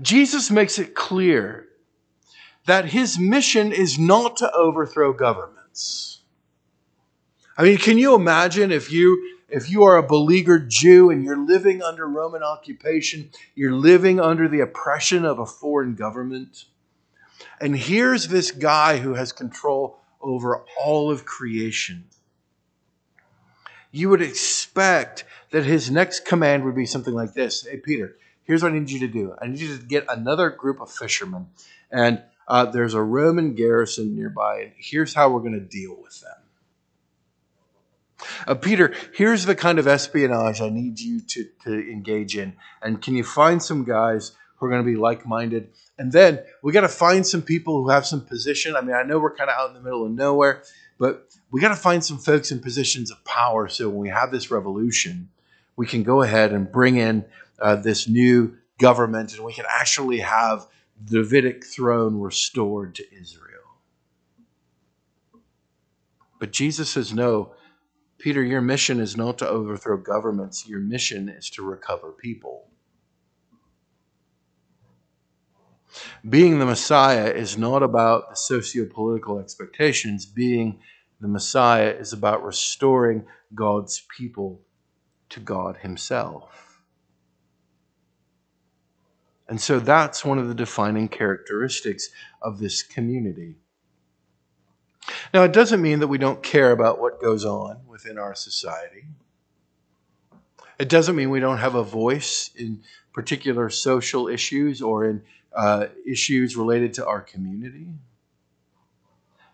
Jesus 0.00 0.52
makes 0.52 0.78
it 0.78 0.94
clear 0.94 1.66
that 2.66 2.84
his 2.84 3.18
mission 3.18 3.72
is 3.72 3.98
not 3.98 4.36
to 4.36 4.52
overthrow 4.52 5.12
governments. 5.12 6.17
I 7.58 7.64
mean, 7.64 7.76
can 7.76 7.98
you 7.98 8.14
imagine 8.14 8.70
if 8.70 8.92
you 8.92 9.34
if 9.48 9.68
you 9.68 9.82
are 9.82 9.96
a 9.96 10.02
beleaguered 10.02 10.70
Jew 10.70 11.10
and 11.10 11.24
you're 11.24 11.36
living 11.44 11.82
under 11.82 12.06
Roman 12.06 12.42
occupation, 12.42 13.30
you're 13.56 13.72
living 13.72 14.20
under 14.20 14.46
the 14.46 14.60
oppression 14.60 15.24
of 15.24 15.40
a 15.40 15.46
foreign 15.46 15.96
government, 15.96 16.66
and 17.60 17.76
here's 17.76 18.28
this 18.28 18.52
guy 18.52 18.98
who 18.98 19.14
has 19.14 19.32
control 19.32 19.98
over 20.20 20.64
all 20.80 21.10
of 21.10 21.24
creation. 21.24 22.04
You 23.90 24.10
would 24.10 24.22
expect 24.22 25.24
that 25.50 25.64
his 25.64 25.90
next 25.90 26.26
command 26.26 26.64
would 26.64 26.76
be 26.76 26.86
something 26.86 27.14
like 27.14 27.34
this 27.34 27.66
Hey, 27.66 27.78
Peter, 27.78 28.16
here's 28.44 28.62
what 28.62 28.70
I 28.70 28.78
need 28.78 28.90
you 28.90 29.00
to 29.00 29.08
do. 29.08 29.34
I 29.42 29.48
need 29.48 29.58
you 29.58 29.76
to 29.76 29.82
get 29.82 30.04
another 30.08 30.50
group 30.50 30.80
of 30.80 30.92
fishermen, 30.92 31.48
and 31.90 32.22
uh, 32.46 32.66
there's 32.66 32.94
a 32.94 33.02
Roman 33.02 33.54
garrison 33.54 34.14
nearby, 34.14 34.60
and 34.60 34.72
here's 34.76 35.14
how 35.14 35.30
we're 35.30 35.40
going 35.40 35.54
to 35.54 35.60
deal 35.60 35.96
with 36.00 36.20
them. 36.20 36.47
Uh, 38.46 38.54
Peter, 38.54 38.94
here's 39.14 39.44
the 39.44 39.54
kind 39.54 39.78
of 39.78 39.86
espionage 39.86 40.60
I 40.60 40.68
need 40.68 41.00
you 41.00 41.20
to, 41.20 41.48
to 41.64 41.90
engage 41.90 42.36
in. 42.36 42.54
And 42.82 43.00
can 43.00 43.16
you 43.16 43.24
find 43.24 43.62
some 43.62 43.84
guys 43.84 44.32
who 44.56 44.66
are 44.66 44.70
going 44.70 44.82
to 44.82 44.90
be 44.90 44.96
like 44.96 45.26
minded? 45.26 45.70
And 45.98 46.12
then 46.12 46.40
we 46.62 46.72
got 46.72 46.82
to 46.82 46.88
find 46.88 47.26
some 47.26 47.42
people 47.42 47.82
who 47.82 47.90
have 47.90 48.06
some 48.06 48.24
position. 48.24 48.76
I 48.76 48.80
mean, 48.80 48.94
I 48.94 49.02
know 49.02 49.18
we're 49.18 49.34
kind 49.34 49.50
of 49.50 49.56
out 49.56 49.68
in 49.68 49.74
the 49.74 49.82
middle 49.82 50.04
of 50.04 50.12
nowhere, 50.12 50.62
but 50.98 51.28
we 51.50 51.60
got 51.60 51.68
to 51.68 51.76
find 51.76 52.04
some 52.04 52.18
folks 52.18 52.50
in 52.50 52.60
positions 52.60 53.10
of 53.10 53.24
power 53.24 53.68
so 53.68 53.88
when 53.88 53.98
we 53.98 54.08
have 54.08 54.30
this 54.30 54.50
revolution, 54.50 55.30
we 55.76 55.86
can 55.86 56.02
go 56.02 56.22
ahead 56.22 56.52
and 56.52 56.70
bring 56.70 56.96
in 56.96 57.24
uh, 57.60 57.76
this 57.76 58.08
new 58.08 58.56
government 58.78 59.34
and 59.34 59.44
we 59.44 59.52
can 59.52 59.64
actually 59.68 60.18
have 60.18 60.66
the 61.04 61.18
Davidic 61.18 61.64
throne 61.64 62.20
restored 62.20 62.94
to 62.96 63.04
Israel. 63.14 63.58
But 66.38 66.52
Jesus 66.52 66.90
says, 66.90 67.12
no, 67.12 67.52
Peter, 68.18 68.42
your 68.42 68.60
mission 68.60 69.00
is 69.00 69.16
not 69.16 69.38
to 69.38 69.48
overthrow 69.48 69.96
governments, 69.96 70.68
your 70.68 70.80
mission 70.80 71.28
is 71.28 71.48
to 71.50 71.62
recover 71.62 72.10
people. 72.10 72.68
Being 76.28 76.58
the 76.58 76.66
Messiah 76.66 77.30
is 77.30 77.56
not 77.56 77.82
about 77.82 78.30
the 78.30 78.36
socio-political 78.36 79.38
expectations. 79.38 80.26
Being 80.26 80.80
the 81.20 81.28
Messiah 81.28 81.90
is 81.90 82.12
about 82.12 82.44
restoring 82.44 83.24
God's 83.54 84.04
people 84.16 84.60
to 85.30 85.40
God 85.40 85.78
Himself. 85.78 86.82
And 89.48 89.60
so 89.60 89.80
that's 89.80 90.24
one 90.24 90.38
of 90.38 90.48
the 90.48 90.54
defining 90.54 91.08
characteristics 91.08 92.10
of 92.42 92.58
this 92.58 92.82
community. 92.82 93.56
Now, 95.32 95.44
it 95.44 95.52
doesn't 95.52 95.80
mean 95.80 96.00
that 96.00 96.08
we 96.08 96.18
don't 96.18 96.42
care 96.42 96.70
about 96.70 97.00
what 97.00 97.20
goes 97.20 97.44
on 97.44 97.80
within 97.86 98.18
our 98.18 98.34
society. 98.34 99.04
It 100.78 100.88
doesn't 100.88 101.16
mean 101.16 101.30
we 101.30 101.40
don't 101.40 101.58
have 101.58 101.74
a 101.74 101.82
voice 101.82 102.50
in 102.54 102.82
particular 103.12 103.68
social 103.68 104.28
issues 104.28 104.80
or 104.80 105.04
in 105.04 105.22
uh, 105.54 105.86
issues 106.06 106.56
related 106.56 106.94
to 106.94 107.06
our 107.06 107.20
community. 107.20 107.88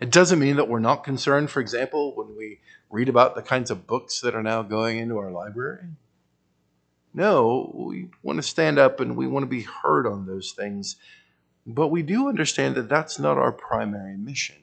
It 0.01 0.11
doesn't 0.11 0.39
mean 0.39 0.57
that 0.57 0.69
we're 0.69 0.81
not 0.81 1.05
concerned, 1.05 1.51
for 1.51 1.61
example, 1.61 2.15
when 2.15 2.37
we 2.37 2.61
read 2.91 3.09
about 3.09 3.35
the 3.35 3.43
kinds 3.43 3.71
of 3.71 3.87
books 3.87 4.21
that 4.21 4.35
are 4.35 4.43
now 4.43 4.63
going 4.63 4.99
into 4.99 5.17
our 5.17 5.31
library. 5.31 5.89
No, 7.15 7.71
we 7.75 8.09
want 8.23 8.37
to 8.39 8.43
stand 8.43 8.79
up 8.79 9.01
and 9.01 9.17
we 9.17 9.27
want 9.27 9.45
to 9.45 9.49
be 9.49 9.63
heard 9.63 10.07
on 10.07 10.27
those 10.27 10.53
things. 10.53 10.97
But 11.67 11.89
we 11.89 12.03
do 12.03 12.29
understand 12.29 12.75
that 12.75 12.89
that's 12.89 13.19
not 13.19 13.39
our 13.39 13.53
primary 13.53 14.17
mission. 14.17 14.57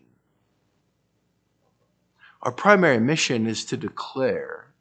Our 2.44 2.52
primary 2.52 3.00
mission 3.00 3.46
is 3.46 3.64
to 3.66 3.78
declare 3.78 4.74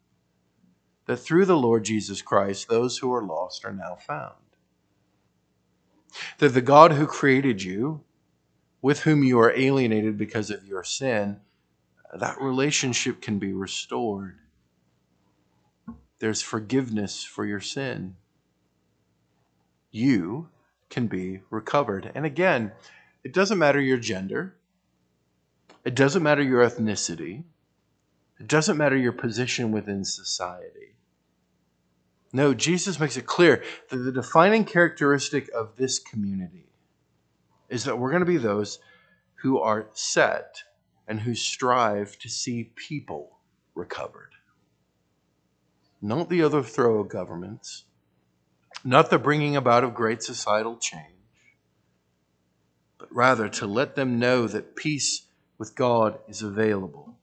that 1.05 1.17
through 1.17 1.45
the 1.45 1.57
Lord 1.57 1.83
Jesus 1.83 2.21
Christ, 2.21 2.67
those 2.67 2.97
who 2.97 3.13
are 3.13 3.23
lost 3.23 3.65
are 3.65 3.73
now 3.73 3.95
found. 3.95 4.35
That 6.39 6.49
the 6.49 6.61
God 6.61 6.93
who 6.93 7.05
created 7.05 7.61
you, 7.63 8.03
with 8.81 9.01
whom 9.01 9.23
you 9.23 9.39
are 9.39 9.55
alienated 9.55 10.17
because 10.17 10.49
of 10.49 10.65
your 10.65 10.83
sin, 10.83 11.39
that 12.13 12.41
relationship 12.41 13.21
can 13.21 13.39
be 13.39 13.53
restored. 13.53 14.39
There's 16.19 16.41
forgiveness 16.41 17.23
for 17.23 17.45
your 17.45 17.61
sin. 17.61 18.15
You 19.91 20.49
can 20.89 21.07
be 21.07 21.41
recovered. 21.49 22.11
And 22.13 22.25
again, 22.25 22.71
it 23.23 23.33
doesn't 23.33 23.57
matter 23.57 23.79
your 23.79 23.97
gender, 23.97 24.55
it 25.83 25.95
doesn't 25.95 26.23
matter 26.23 26.43
your 26.43 26.67
ethnicity, 26.67 27.43
it 28.39 28.47
doesn't 28.47 28.77
matter 28.77 28.97
your 28.97 29.11
position 29.11 29.71
within 29.71 30.03
society. 30.03 30.95
No, 32.33 32.53
Jesus 32.53 32.99
makes 32.99 33.17
it 33.17 33.25
clear 33.25 33.63
that 33.89 33.97
the 33.97 34.11
defining 34.11 34.63
characteristic 34.63 35.49
of 35.53 35.75
this 35.75 35.99
community 35.99 36.69
is 37.69 37.83
that 37.83 37.97
we're 37.97 38.09
going 38.09 38.21
to 38.21 38.25
be 38.25 38.37
those 38.37 38.79
who 39.41 39.59
are 39.59 39.87
set 39.93 40.63
and 41.07 41.19
who 41.19 41.35
strive 41.35 42.17
to 42.19 42.29
see 42.29 42.71
people 42.75 43.39
recovered. 43.75 44.31
Not 46.01 46.29
the 46.29 46.43
overthrow 46.43 46.99
of 46.99 47.09
governments, 47.09 47.83
not 48.83 49.09
the 49.09 49.19
bringing 49.19 49.55
about 49.55 49.83
of 49.83 49.93
great 49.93 50.23
societal 50.23 50.77
change, 50.77 51.05
but 52.97 53.13
rather 53.13 53.49
to 53.49 53.67
let 53.67 53.95
them 53.95 54.19
know 54.19 54.47
that 54.47 54.75
peace 54.75 55.27
with 55.61 55.75
God 55.75 56.17
is 56.27 56.41
available 56.41 57.19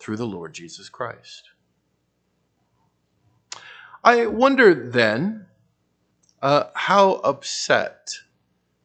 through 0.00 0.16
the 0.16 0.26
Lord 0.26 0.52
Jesus 0.52 0.88
Christ. 0.88 1.50
I 4.02 4.26
wonder 4.26 4.74
then 4.74 5.46
uh, 6.42 6.64
how 6.74 7.12
upset 7.22 8.10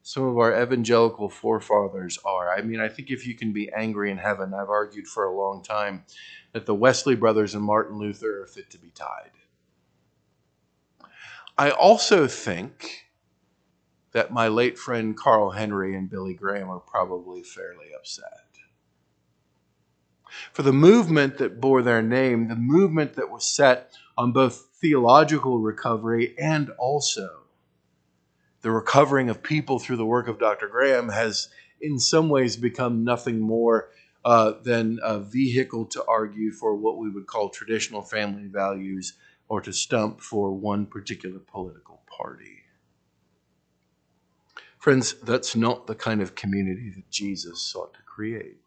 some 0.04 0.26
of 0.26 0.38
our 0.38 0.62
evangelical 0.62 1.28
forefathers 1.28 2.20
are. 2.24 2.56
I 2.56 2.62
mean, 2.62 2.80
I 2.80 2.88
think 2.88 3.10
if 3.10 3.26
you 3.26 3.34
can 3.34 3.52
be 3.52 3.72
angry 3.76 4.12
in 4.12 4.20
heaven, 4.20 4.54
I've 4.54 4.70
argued 4.70 5.08
for 5.08 5.24
a 5.24 5.36
long 5.36 5.64
time 5.64 6.06
that 6.52 6.68
the 6.68 6.76
Wesley 6.76 7.16
brothers 7.16 7.56
and 7.56 7.64
Martin 7.64 7.98
Luther 7.98 8.44
are 8.44 8.46
fit 8.46 8.70
to 8.70 8.78
be 8.78 8.92
tied. 8.92 9.32
I 11.58 11.72
also 11.72 12.28
think 12.28 13.08
that 14.12 14.32
my 14.32 14.50
late 14.50 14.78
friend 14.78 15.18
Carl 15.18 15.50
Henry 15.50 15.98
and 15.98 16.08
Billy 16.08 16.36
Graham 16.36 16.70
are 16.70 16.80
probably 16.80 17.42
fairly 17.42 17.88
upset. 17.98 18.51
For 20.52 20.64
the 20.64 20.74
movement 20.74 21.38
that 21.38 21.62
bore 21.62 21.82
their 21.82 22.02
name, 22.02 22.48
the 22.48 22.56
movement 22.56 23.14
that 23.14 23.30
was 23.30 23.46
set 23.46 23.94
on 24.18 24.32
both 24.32 24.68
theological 24.80 25.60
recovery 25.60 26.36
and 26.38 26.70
also 26.80 27.42
the 28.62 28.72
recovering 28.72 29.30
of 29.30 29.44
people 29.44 29.80
through 29.80 29.98
the 29.98 30.06
work 30.06 30.28
of 30.28 30.40
Dr. 30.40 30.68
Graham 30.68 31.10
has, 31.10 31.50
in 31.82 32.00
some 32.00 32.30
ways, 32.30 32.58
become 32.58 33.04
nothing 33.04 33.40
more 33.40 33.90
uh, 34.24 34.54
than 34.64 35.00
a 35.04 35.20
vehicle 35.20 35.86
to 35.86 36.06
argue 36.06 36.52
for 36.52 36.76
what 36.76 36.98
we 36.98 37.10
would 37.10 37.26
call 37.26 37.50
traditional 37.50 38.04
family 38.04 38.48
values 38.48 39.14
or 39.48 39.62
to 39.62 39.74
stump 39.74 40.22
for 40.22 40.52
one 40.52 40.86
particular 40.86 41.40
political 41.40 42.02
party. 42.08 42.60
Friends, 44.78 45.14
that's 45.24 45.56
not 45.56 45.88
the 45.88 45.96
kind 45.96 46.22
of 46.22 46.36
community 46.36 46.92
that 46.96 47.10
Jesus 47.10 47.62
sought 47.62 47.94
to 47.96 48.00
create. 48.04 48.61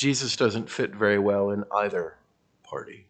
Jesus 0.00 0.34
doesn't 0.34 0.70
fit 0.70 0.94
very 0.94 1.18
well 1.18 1.50
in 1.50 1.62
either 1.76 2.16
party. 2.62 3.08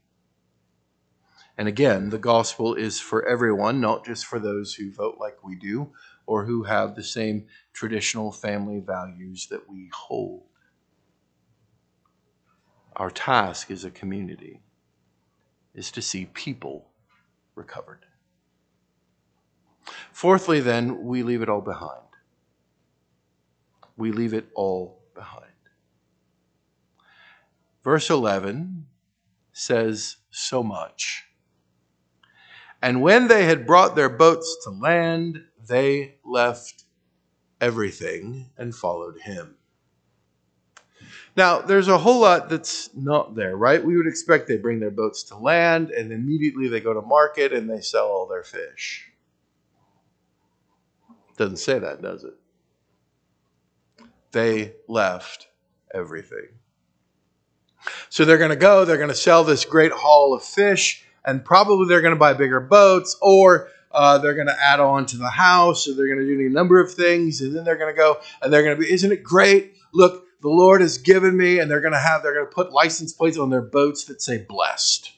And 1.57 1.69
again, 1.69 2.11
the 2.11 2.19
gospel 2.19 2.75
is 2.75 2.99
for 2.99 3.25
everyone, 3.29 3.81
not 3.81 4.05
just 4.05 4.27
for 4.27 4.41
those 4.41 4.75
who 4.75 4.91
vote 4.91 5.17
like 5.21 5.45
we 5.45 5.55
do 5.55 5.93
or 6.27 6.47
who 6.47 6.65
have 6.65 6.97
the 6.97 7.05
same 7.05 7.47
traditional 7.73 8.33
family 8.33 8.81
values 8.81 9.47
that 9.53 9.71
we 9.71 9.89
hold. 9.95 10.43
Our 12.97 13.13
task 13.13 13.71
as 13.71 13.85
a 13.85 13.91
community 13.93 14.61
is 15.77 15.93
to 15.93 16.03
see 16.03 16.27
people 16.27 16.89
recovered. 17.55 18.05
Fourthly, 20.11 20.59
then, 20.59 21.05
we 21.05 21.23
leave 21.23 21.43
it 21.43 21.49
all 21.49 21.61
behind. 21.61 22.09
We 23.97 24.11
leave 24.11 24.35
it 24.35 24.49
all 24.57 25.05
behind. 25.15 25.45
Verse 27.83 28.11
11 28.11 28.87
says 29.53 30.17
so 30.31 30.63
much. 30.63 31.25
And 32.83 33.03
when 33.03 33.29
they 33.29 33.45
had 33.45 33.67
brought 33.67 33.97
their 33.97 34.09
boats 34.09 34.57
to 34.65 34.71
land, 34.71 35.45
they 35.69 36.17
left 36.25 36.85
everything 37.61 38.51
and 38.57 38.75
followed 38.75 39.21
him. 39.21 39.57
Now, 41.37 41.61
there's 41.61 41.89
a 41.89 41.99
whole 41.99 42.21
lot 42.21 42.49
that's 42.49 42.91
not 42.95 43.35
there, 43.35 43.57
right? 43.57 43.85
We 43.85 43.97
would 43.97 44.07
expect 44.07 44.49
they 44.49 44.57
bring 44.57 44.81
their 44.81 44.91
boats 44.91 45.23
to 45.25 45.37
land 45.37 45.91
and 45.91 46.13
immediately 46.13 46.69
they 46.69 46.81
go 46.81 46.93
to 46.93 47.03
market 47.03 47.53
and 47.53 47.71
they 47.71 47.81
sell 47.81 48.07
all 48.07 48.27
their 48.27 48.43
fish. 48.43 49.11
Doesn't 51.37 51.59
say 51.59 51.79
that, 51.79 52.03
does 52.03 52.25
it? 52.25 52.35
They 54.33 54.75
left 54.89 55.49
everything. 55.95 56.49
So 58.09 58.25
they're 58.25 58.39
going 58.39 58.51
to 58.51 58.57
go, 58.57 58.85
they're 58.85 58.97
going 58.97 59.09
to 59.09 59.15
sell 59.15 59.45
this 59.45 59.65
great 59.65 59.93
haul 59.93 60.35
of 60.35 60.43
fish, 60.43 61.05
and 61.25 61.45
probably 61.45 61.89
they're 61.89 62.03
going 62.03 62.15
to 62.15 62.19
buy 62.19 62.35
bigger 62.35 62.61
boats, 62.61 63.17
or 63.21 63.69
uh, 63.93 64.19
they're 64.19 64.35
going 64.35 64.47
to 64.47 64.63
add 64.63 64.81
on 64.81 65.07
to 65.07 65.17
the 65.17 65.31
house, 65.31 65.89
or 65.89 65.95
they're 65.95 66.07
going 66.07 66.21
to 66.21 66.27
do 66.27 66.41
any 66.41 66.49
number 66.49 66.81
of 66.81 66.93
things, 66.93 67.41
and 67.41 67.55
then 67.55 67.65
they're 67.65 67.79
going 67.79 67.93
to 67.93 67.97
go 67.97 68.19
and 68.43 68.53
they're 68.53 68.63
going 68.63 68.77
to 68.77 68.83
be, 68.83 68.93
isn't 68.93 69.13
it 69.13 69.23
great? 69.23 69.77
Look, 69.93 70.27
the 70.41 70.49
Lord 70.49 70.81
has 70.81 70.99
given 70.99 71.37
me, 71.37 71.59
and 71.59 71.71
they're 71.71 71.81
going 71.81 71.93
to 71.93 71.99
have, 71.99 72.23
they're 72.23 72.35
going 72.35 72.47
to 72.47 72.53
put 72.53 72.73
license 72.73 73.13
plates 73.13 73.37
on 73.37 73.51
their 73.51 73.63
boats 73.63 74.05
that 74.05 74.23
say 74.23 74.39
blessed. 74.39 75.13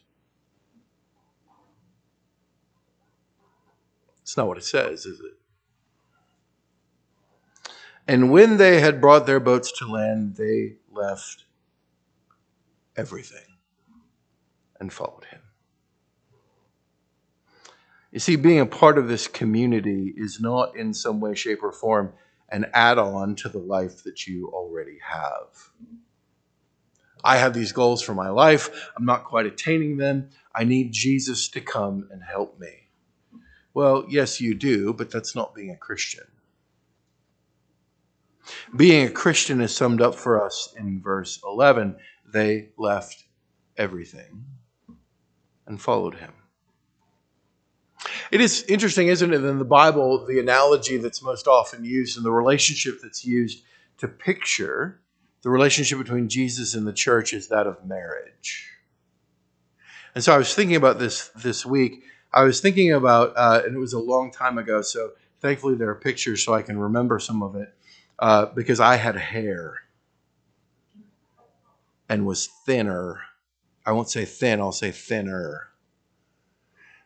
It's 4.22 4.36
not 4.36 4.48
what 4.48 4.56
it 4.56 4.64
says, 4.64 5.04
is 5.04 5.20
it? 5.20 5.36
And 8.08 8.32
when 8.32 8.56
they 8.56 8.80
had 8.80 9.00
brought 9.00 9.26
their 9.26 9.40
boats 9.40 9.70
to 9.78 9.86
land, 9.86 10.36
they 10.36 10.76
left 10.90 11.44
everything 12.96 13.56
and 14.80 14.92
followed 14.92 15.24
him. 15.30 15.40
You 18.10 18.18
see, 18.18 18.36
being 18.36 18.60
a 18.60 18.66
part 18.66 18.98
of 18.98 19.08
this 19.08 19.26
community 19.26 20.12
is 20.16 20.38
not 20.40 20.76
in 20.76 20.92
some 20.92 21.20
way, 21.20 21.34
shape, 21.34 21.62
or 21.62 21.72
form 21.72 22.12
an 22.50 22.66
add 22.74 22.98
on 22.98 23.34
to 23.36 23.48
the 23.48 23.58
life 23.58 24.02
that 24.04 24.26
you 24.26 24.50
already 24.52 24.98
have. 25.02 25.70
I 27.24 27.38
have 27.38 27.54
these 27.54 27.72
goals 27.72 28.02
for 28.02 28.14
my 28.14 28.28
life. 28.28 28.90
I'm 28.96 29.06
not 29.06 29.24
quite 29.24 29.46
attaining 29.46 29.96
them. 29.96 30.28
I 30.54 30.64
need 30.64 30.92
Jesus 30.92 31.48
to 31.48 31.60
come 31.60 32.08
and 32.10 32.22
help 32.22 32.58
me. 32.58 32.88
Well, 33.72 34.04
yes, 34.08 34.40
you 34.40 34.54
do, 34.54 34.92
but 34.92 35.10
that's 35.10 35.34
not 35.34 35.54
being 35.54 35.70
a 35.70 35.76
Christian. 35.76 36.24
Being 38.76 39.06
a 39.06 39.10
Christian 39.10 39.60
is 39.60 39.74
summed 39.74 40.02
up 40.02 40.14
for 40.14 40.44
us 40.44 40.74
in 40.76 41.00
verse 41.00 41.40
11 41.44 41.96
they 42.32 42.70
left 42.76 43.24
everything 43.76 44.44
and 45.66 45.80
followed 45.80 46.16
him. 46.16 46.32
It 48.30 48.40
is 48.40 48.64
interesting, 48.64 49.08
isn't 49.08 49.32
it? 49.32 49.44
In 49.44 49.58
the 49.58 49.64
Bible, 49.64 50.26
the 50.26 50.40
analogy 50.40 50.96
that's 50.96 51.22
most 51.22 51.46
often 51.46 51.84
used 51.84 52.16
and 52.16 52.26
the 52.26 52.32
relationship 52.32 53.00
that's 53.02 53.24
used 53.24 53.62
to 53.98 54.08
picture 54.08 55.00
the 55.42 55.50
relationship 55.50 55.98
between 55.98 56.28
Jesus 56.28 56.74
and 56.74 56.86
the 56.86 56.92
church 56.92 57.32
is 57.32 57.48
that 57.48 57.66
of 57.66 57.84
marriage. 57.84 58.68
And 60.14 60.22
so 60.22 60.34
I 60.34 60.38
was 60.38 60.54
thinking 60.54 60.76
about 60.76 60.98
this 60.98 61.28
this 61.36 61.66
week. 61.66 62.04
I 62.32 62.44
was 62.44 62.60
thinking 62.60 62.92
about, 62.92 63.32
uh, 63.36 63.62
and 63.64 63.74
it 63.74 63.78
was 63.78 63.92
a 63.92 63.98
long 63.98 64.32
time 64.32 64.56
ago, 64.56 64.82
so 64.82 65.10
thankfully 65.40 65.74
there 65.74 65.90
are 65.90 65.94
pictures 65.94 66.44
so 66.44 66.54
I 66.54 66.62
can 66.62 66.78
remember 66.78 67.18
some 67.18 67.42
of 67.42 67.56
it, 67.56 67.74
uh, 68.18 68.46
because 68.46 68.80
I 68.80 68.96
had 68.96 69.16
hair 69.16 69.82
and 72.12 72.26
was 72.26 72.46
thinner. 72.66 73.22
I 73.86 73.92
won't 73.92 74.10
say 74.10 74.26
thin, 74.26 74.60
I'll 74.60 74.70
say 74.70 74.90
thinner. 74.90 75.68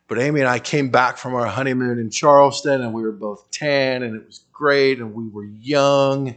But 0.09 0.19
Amy 0.19 0.41
and 0.41 0.49
I 0.49 0.59
came 0.59 0.89
back 0.89 1.17
from 1.17 1.33
our 1.33 1.45
honeymoon 1.45 1.97
in 1.97 2.09
Charleston, 2.09 2.81
and 2.81 2.93
we 2.93 3.01
were 3.01 3.13
both 3.13 3.49
tan, 3.49 4.03
and 4.03 4.17
it 4.17 4.25
was 4.25 4.43
great, 4.51 4.99
and 4.99 5.13
we 5.13 5.29
were 5.29 5.45
young, 5.45 6.35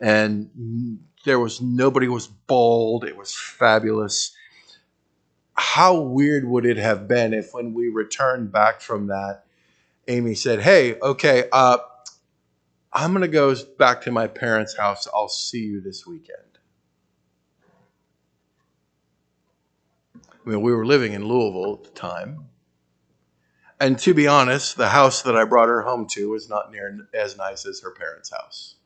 and 0.00 0.98
there 1.26 1.38
was 1.38 1.60
nobody 1.60 2.08
was 2.08 2.26
bald. 2.26 3.04
It 3.04 3.18
was 3.18 3.34
fabulous. 3.34 4.34
How 5.52 6.00
weird 6.00 6.46
would 6.46 6.64
it 6.64 6.78
have 6.78 7.06
been 7.06 7.34
if, 7.34 7.52
when 7.52 7.74
we 7.74 7.88
returned 7.88 8.50
back 8.50 8.80
from 8.80 9.08
that, 9.08 9.44
Amy 10.08 10.34
said, 10.34 10.60
"Hey, 10.60 10.98
okay, 11.00 11.48
uh, 11.52 11.78
I'm 12.94 13.12
going 13.12 13.22
to 13.22 13.28
go 13.28 13.54
back 13.78 14.02
to 14.02 14.10
my 14.10 14.26
parents' 14.26 14.76
house. 14.76 15.06
I'll 15.12 15.28
see 15.28 15.64
you 15.64 15.82
this 15.82 16.06
weekend." 16.06 16.55
I 20.46 20.50
mean, 20.50 20.62
we 20.62 20.72
were 20.72 20.86
living 20.86 21.12
in 21.12 21.26
Louisville 21.26 21.74
at 21.74 21.84
the 21.84 21.98
time 21.98 22.46
and 23.78 23.98
to 24.00 24.14
be 24.14 24.26
honest, 24.26 24.76
the 24.76 24.88
house 24.88 25.22
that 25.22 25.36
I 25.36 25.44
brought 25.44 25.68
her 25.68 25.82
home 25.82 26.06
to 26.12 26.30
was 26.30 26.48
not 26.48 26.70
near 26.70 27.08
as 27.12 27.36
nice 27.36 27.66
as 27.66 27.80
her 27.82 27.90
parents' 27.90 28.30
house. 28.30 28.76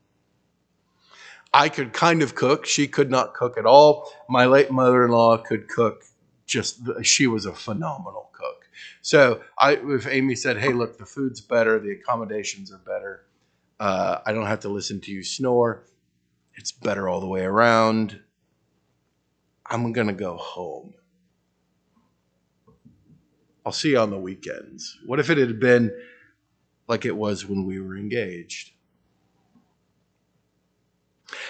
I 1.52 1.68
could 1.68 1.92
kind 1.92 2.22
of 2.22 2.34
cook. 2.34 2.66
She 2.66 2.88
could 2.88 3.10
not 3.10 3.34
cook 3.34 3.56
at 3.58 3.66
all. 3.66 4.10
My 4.28 4.46
late 4.46 4.70
mother 4.70 5.04
in 5.04 5.10
law 5.10 5.36
could 5.36 5.68
cook. 5.68 6.04
Just 6.46 6.80
she 7.02 7.28
was 7.28 7.46
a 7.46 7.52
phenomenal 7.52 8.30
cook. 8.32 8.68
So 9.02 9.42
I, 9.58 9.78
if 9.82 10.08
Amy 10.08 10.34
said, 10.34 10.58
"Hey, 10.58 10.72
look, 10.72 10.98
the 10.98 11.06
food's 11.06 11.40
better, 11.40 11.78
the 11.78 11.92
accommodations 11.92 12.72
are 12.72 12.78
better. 12.78 13.26
Uh, 13.78 14.18
I 14.26 14.32
don't 14.32 14.46
have 14.46 14.60
to 14.60 14.68
listen 14.68 15.00
to 15.02 15.12
you 15.12 15.22
snore. 15.22 15.84
It's 16.54 16.72
better 16.72 17.08
all 17.08 17.20
the 17.20 17.28
way 17.28 17.44
around. 17.44 18.20
I'm 19.66 19.92
gonna 19.92 20.12
go 20.12 20.36
home." 20.36 20.94
I'll 23.70 23.74
see 23.74 23.90
you 23.90 24.00
on 24.00 24.10
the 24.10 24.18
weekends. 24.18 24.98
What 25.06 25.20
if 25.20 25.30
it 25.30 25.38
had 25.38 25.60
been 25.60 25.96
like 26.88 27.04
it 27.04 27.16
was 27.16 27.46
when 27.46 27.64
we 27.64 27.80
were 27.80 27.96
engaged? 27.96 28.72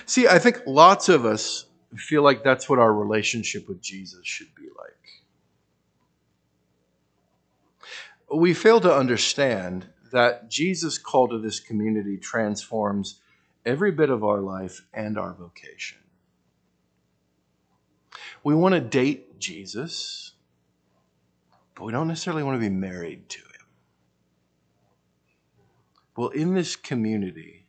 See, 0.04 0.28
I 0.28 0.38
think 0.38 0.60
lots 0.66 1.08
of 1.08 1.24
us 1.24 1.64
feel 1.96 2.22
like 2.22 2.44
that's 2.44 2.68
what 2.68 2.78
our 2.78 2.92
relationship 2.92 3.66
with 3.66 3.80
Jesus 3.80 4.20
should 4.24 4.54
be 4.54 4.64
like. 4.76 5.22
We 8.38 8.52
fail 8.52 8.82
to 8.82 8.94
understand 8.94 9.86
that 10.12 10.50
Jesus' 10.50 10.98
call 10.98 11.26
to 11.28 11.38
this 11.38 11.58
community 11.58 12.18
transforms 12.18 13.18
every 13.64 13.92
bit 13.92 14.10
of 14.10 14.22
our 14.24 14.42
life 14.42 14.82
and 14.92 15.16
our 15.16 15.32
vocation. 15.32 15.96
We 18.44 18.54
want 18.54 18.74
to 18.74 18.82
date 18.82 19.38
Jesus 19.38 20.29
but 21.80 21.86
we 21.86 21.92
don't 21.92 22.08
necessarily 22.08 22.42
want 22.42 22.56
to 22.56 22.60
be 22.60 22.68
married 22.68 23.26
to 23.30 23.38
him. 23.38 23.66
Well, 26.14 26.28
in 26.28 26.52
this 26.52 26.76
community, 26.76 27.64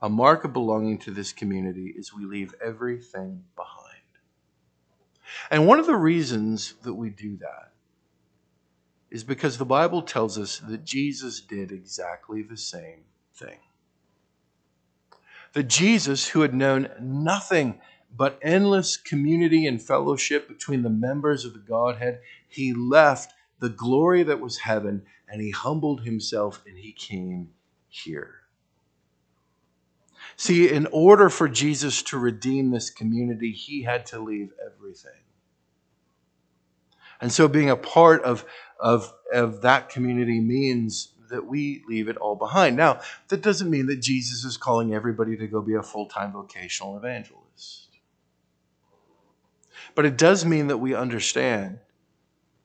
a 0.00 0.08
mark 0.08 0.42
of 0.42 0.52
belonging 0.52 0.98
to 0.98 1.12
this 1.12 1.32
community 1.32 1.94
is 1.96 2.12
we 2.12 2.24
leave 2.24 2.56
everything 2.60 3.44
behind. 3.54 4.02
And 5.48 5.68
one 5.68 5.78
of 5.78 5.86
the 5.86 5.94
reasons 5.94 6.74
that 6.82 6.94
we 6.94 7.10
do 7.10 7.36
that 7.36 7.70
is 9.12 9.22
because 9.22 9.58
the 9.58 9.64
Bible 9.64 10.02
tells 10.02 10.40
us 10.40 10.58
that 10.58 10.84
Jesus 10.84 11.40
did 11.40 11.70
exactly 11.70 12.42
the 12.42 12.56
same 12.56 13.04
thing. 13.32 13.60
That 15.52 15.68
Jesus, 15.68 16.26
who 16.26 16.40
had 16.40 16.52
known 16.52 16.88
nothing 17.00 17.80
but 18.12 18.40
endless 18.42 18.96
community 18.96 19.68
and 19.68 19.80
fellowship 19.80 20.48
between 20.48 20.82
the 20.82 20.90
members 20.90 21.44
of 21.44 21.52
the 21.52 21.60
Godhead, 21.60 22.18
he 22.48 22.74
left 22.74 23.32
the 23.62 23.68
glory 23.68 24.24
that 24.24 24.40
was 24.40 24.58
heaven, 24.58 25.02
and 25.28 25.40
he 25.40 25.50
humbled 25.50 26.02
himself 26.02 26.64
and 26.66 26.76
he 26.76 26.90
came 26.90 27.50
here. 27.88 28.40
See, 30.36 30.68
in 30.68 30.88
order 30.90 31.30
for 31.30 31.48
Jesus 31.48 32.02
to 32.04 32.18
redeem 32.18 32.72
this 32.72 32.90
community, 32.90 33.52
he 33.52 33.84
had 33.84 34.04
to 34.06 34.18
leave 34.18 34.50
everything. 34.66 35.12
And 37.20 37.30
so 37.30 37.46
being 37.46 37.70
a 37.70 37.76
part 37.76 38.24
of, 38.24 38.44
of, 38.80 39.12
of 39.32 39.62
that 39.62 39.90
community 39.90 40.40
means 40.40 41.12
that 41.30 41.46
we 41.46 41.84
leave 41.88 42.08
it 42.08 42.16
all 42.16 42.34
behind. 42.34 42.76
Now, 42.76 42.98
that 43.28 43.42
doesn't 43.42 43.70
mean 43.70 43.86
that 43.86 44.00
Jesus 44.00 44.42
is 44.42 44.56
calling 44.56 44.92
everybody 44.92 45.36
to 45.36 45.46
go 45.46 45.62
be 45.62 45.74
a 45.74 45.84
full 45.84 46.06
time 46.06 46.32
vocational 46.32 46.96
evangelist. 46.96 47.90
But 49.94 50.04
it 50.04 50.18
does 50.18 50.44
mean 50.44 50.66
that 50.66 50.78
we 50.78 50.96
understand 50.96 51.78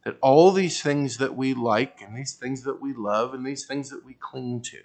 that 0.07 0.17
all 0.21 0.51
these 0.51 0.81
things 0.81 1.17
that 1.17 1.35
we 1.35 1.53
like 1.53 2.01
and 2.01 2.15
these 2.15 2.31
things 2.31 2.63
that 2.63 2.81
we 2.81 2.93
love 2.93 3.33
and 3.33 3.45
these 3.45 3.65
things 3.65 3.89
that 3.89 4.05
we 4.05 4.13
cling 4.13 4.61
to, 4.61 4.79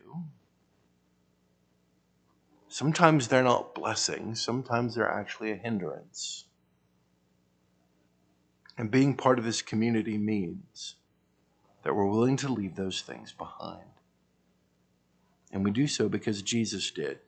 sometimes 2.68 3.28
they're 3.28 3.44
not 3.44 3.72
blessings, 3.72 4.42
sometimes 4.42 4.96
they're 4.96 5.08
actually 5.08 5.52
a 5.52 5.54
hindrance. 5.54 6.46
And 8.76 8.90
being 8.90 9.14
part 9.16 9.38
of 9.38 9.44
this 9.44 9.62
community 9.62 10.18
means 10.18 10.96
that 11.85 11.94
we're 11.94 12.11
willing 12.11 12.37
to 12.38 12.48
leave 12.48 12.74
those 12.74 13.00
things 13.00 13.30
behind. 13.30 13.90
And 15.52 15.62
we 15.62 15.70
do 15.70 15.87
so 15.87 16.08
because 16.08 16.42
Jesus 16.42 16.90
did. 16.90 17.20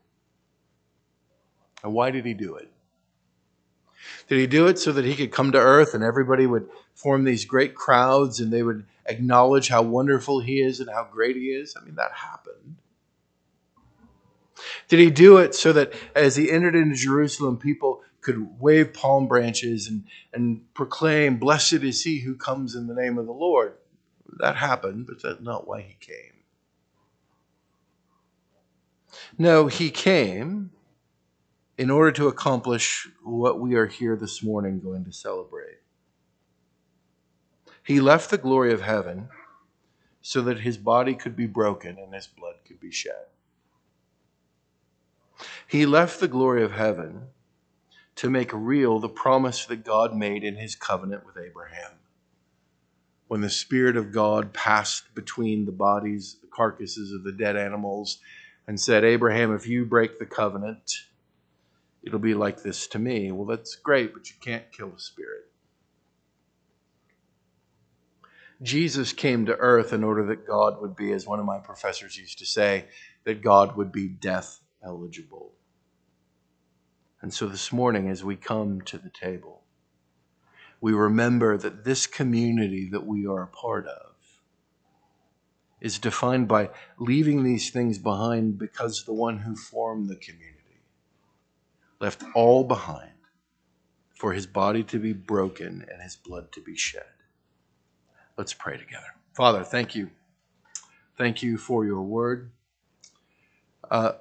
And 1.84 1.94
why 1.94 2.10
did 2.10 2.26
he 2.26 2.34
do 2.34 2.56
it? 2.56 2.72
Did 4.28 4.38
he 4.38 4.46
do 4.46 4.66
it 4.66 4.78
so 4.78 4.92
that 4.92 5.04
he 5.04 5.14
could 5.14 5.32
come 5.32 5.52
to 5.52 5.58
earth 5.58 5.94
and 5.94 6.02
everybody 6.02 6.46
would 6.46 6.68
form 6.94 7.24
these 7.24 7.44
great 7.44 7.74
crowds 7.74 8.40
and 8.40 8.52
they 8.52 8.62
would 8.62 8.86
acknowledge 9.06 9.68
how 9.68 9.82
wonderful 9.82 10.40
he 10.40 10.60
is 10.60 10.80
and 10.80 10.90
how 10.90 11.08
great 11.10 11.36
he 11.36 11.48
is? 11.48 11.76
I 11.80 11.84
mean, 11.84 11.96
that 11.96 12.12
happened. 12.12 12.76
Did 14.88 15.00
he 15.00 15.10
do 15.10 15.38
it 15.38 15.54
so 15.54 15.72
that 15.72 15.92
as 16.14 16.36
he 16.36 16.50
entered 16.50 16.74
into 16.74 16.94
Jerusalem, 16.96 17.58
people 17.58 18.02
could 18.20 18.60
wave 18.60 18.94
palm 18.94 19.28
branches 19.28 19.86
and, 19.88 20.04
and 20.32 20.62
proclaim, 20.74 21.36
Blessed 21.36 21.74
is 21.74 22.02
he 22.02 22.20
who 22.20 22.34
comes 22.34 22.74
in 22.74 22.86
the 22.86 22.94
name 22.94 23.18
of 23.18 23.26
the 23.26 23.32
Lord? 23.32 23.74
That 24.38 24.56
happened, 24.56 25.06
but 25.06 25.22
that's 25.22 25.42
not 25.42 25.68
why 25.68 25.82
he 25.82 25.96
came. 26.00 26.32
No, 29.38 29.66
he 29.66 29.90
came 29.90 30.70
in 31.76 31.90
order 31.90 32.12
to 32.12 32.28
accomplish 32.28 33.08
what 33.22 33.58
we 33.58 33.74
are 33.74 33.86
here 33.86 34.16
this 34.16 34.42
morning 34.42 34.80
going 34.80 35.04
to 35.04 35.12
celebrate. 35.12 35.80
He 37.82 38.00
left 38.00 38.30
the 38.30 38.38
glory 38.38 38.72
of 38.72 38.82
heaven 38.82 39.28
so 40.22 40.40
that 40.42 40.60
his 40.60 40.78
body 40.78 41.14
could 41.14 41.36
be 41.36 41.46
broken 41.46 41.98
and 41.98 42.14
his 42.14 42.26
blood 42.26 42.54
could 42.66 42.80
be 42.80 42.90
shed. 42.90 43.26
He 45.66 45.84
left 45.84 46.20
the 46.20 46.28
glory 46.28 46.62
of 46.62 46.72
heaven 46.72 47.28
to 48.16 48.30
make 48.30 48.52
real 48.52 49.00
the 49.00 49.08
promise 49.08 49.66
that 49.66 49.84
God 49.84 50.14
made 50.14 50.44
in 50.44 50.56
his 50.56 50.76
covenant 50.76 51.26
with 51.26 51.36
Abraham. 51.36 51.90
When 53.26 53.40
the 53.40 53.50
Spirit 53.50 53.96
of 53.96 54.12
God 54.12 54.52
passed 54.52 55.14
between 55.14 55.66
the 55.66 55.72
bodies, 55.72 56.36
the 56.40 56.46
carcasses 56.46 57.12
of 57.12 57.24
the 57.24 57.32
dead 57.32 57.56
animals, 57.56 58.18
and 58.66 58.80
said, 58.80 59.04
Abraham, 59.04 59.54
if 59.54 59.66
you 59.66 59.84
break 59.84 60.18
the 60.18 60.26
covenant, 60.26 60.92
it'll 62.04 62.18
be 62.18 62.34
like 62.34 62.62
this 62.62 62.86
to 62.88 62.98
me. 62.98 63.32
Well, 63.32 63.46
that's 63.46 63.74
great, 63.76 64.12
but 64.12 64.28
you 64.28 64.36
can't 64.40 64.70
kill 64.70 64.92
a 64.94 65.00
spirit. 65.00 65.46
Jesus 68.62 69.12
came 69.12 69.46
to 69.46 69.56
earth 69.56 69.92
in 69.92 70.04
order 70.04 70.24
that 70.26 70.46
God 70.46 70.80
would 70.80 70.94
be, 70.94 71.12
as 71.12 71.26
one 71.26 71.40
of 71.40 71.46
my 71.46 71.58
professors 71.58 72.16
used 72.16 72.38
to 72.38 72.46
say, 72.46 72.86
that 73.24 73.42
God 73.42 73.76
would 73.76 73.90
be 73.90 74.06
death 74.08 74.60
eligible. 74.82 75.52
And 77.20 77.32
so 77.32 77.48
this 77.48 77.72
morning, 77.72 78.08
as 78.10 78.22
we 78.22 78.36
come 78.36 78.82
to 78.82 78.98
the 78.98 79.10
table, 79.10 79.62
we 80.80 80.92
remember 80.92 81.56
that 81.56 81.84
this 81.84 82.06
community 82.06 82.88
that 82.92 83.06
we 83.06 83.26
are 83.26 83.42
a 83.42 83.48
part 83.48 83.86
of 83.86 84.12
is 85.80 85.98
defined 85.98 86.48
by 86.48 86.70
leaving 86.98 87.42
these 87.42 87.70
things 87.70 87.98
behind 87.98 88.58
because 88.58 89.04
the 89.04 89.12
one 89.12 89.38
who 89.38 89.56
formed 89.56 90.08
the 90.08 90.16
community 90.16 90.53
left 92.04 92.22
all 92.34 92.62
behind 92.62 93.12
for 94.14 94.34
his 94.34 94.46
body 94.46 94.82
to 94.82 94.98
be 94.98 95.14
broken 95.14 95.86
and 95.90 96.02
his 96.02 96.16
blood 96.16 96.52
to 96.52 96.60
be 96.60 96.76
shed. 96.76 97.06
Let's 98.36 98.52
pray 98.52 98.76
together. 98.76 99.06
Father, 99.32 99.64
thank 99.64 99.94
you 99.94 100.10
thank 101.16 101.42
you 101.42 101.56
for 101.56 101.86
your 101.86 102.02
word. 102.02 102.50
Uh, 103.90 104.12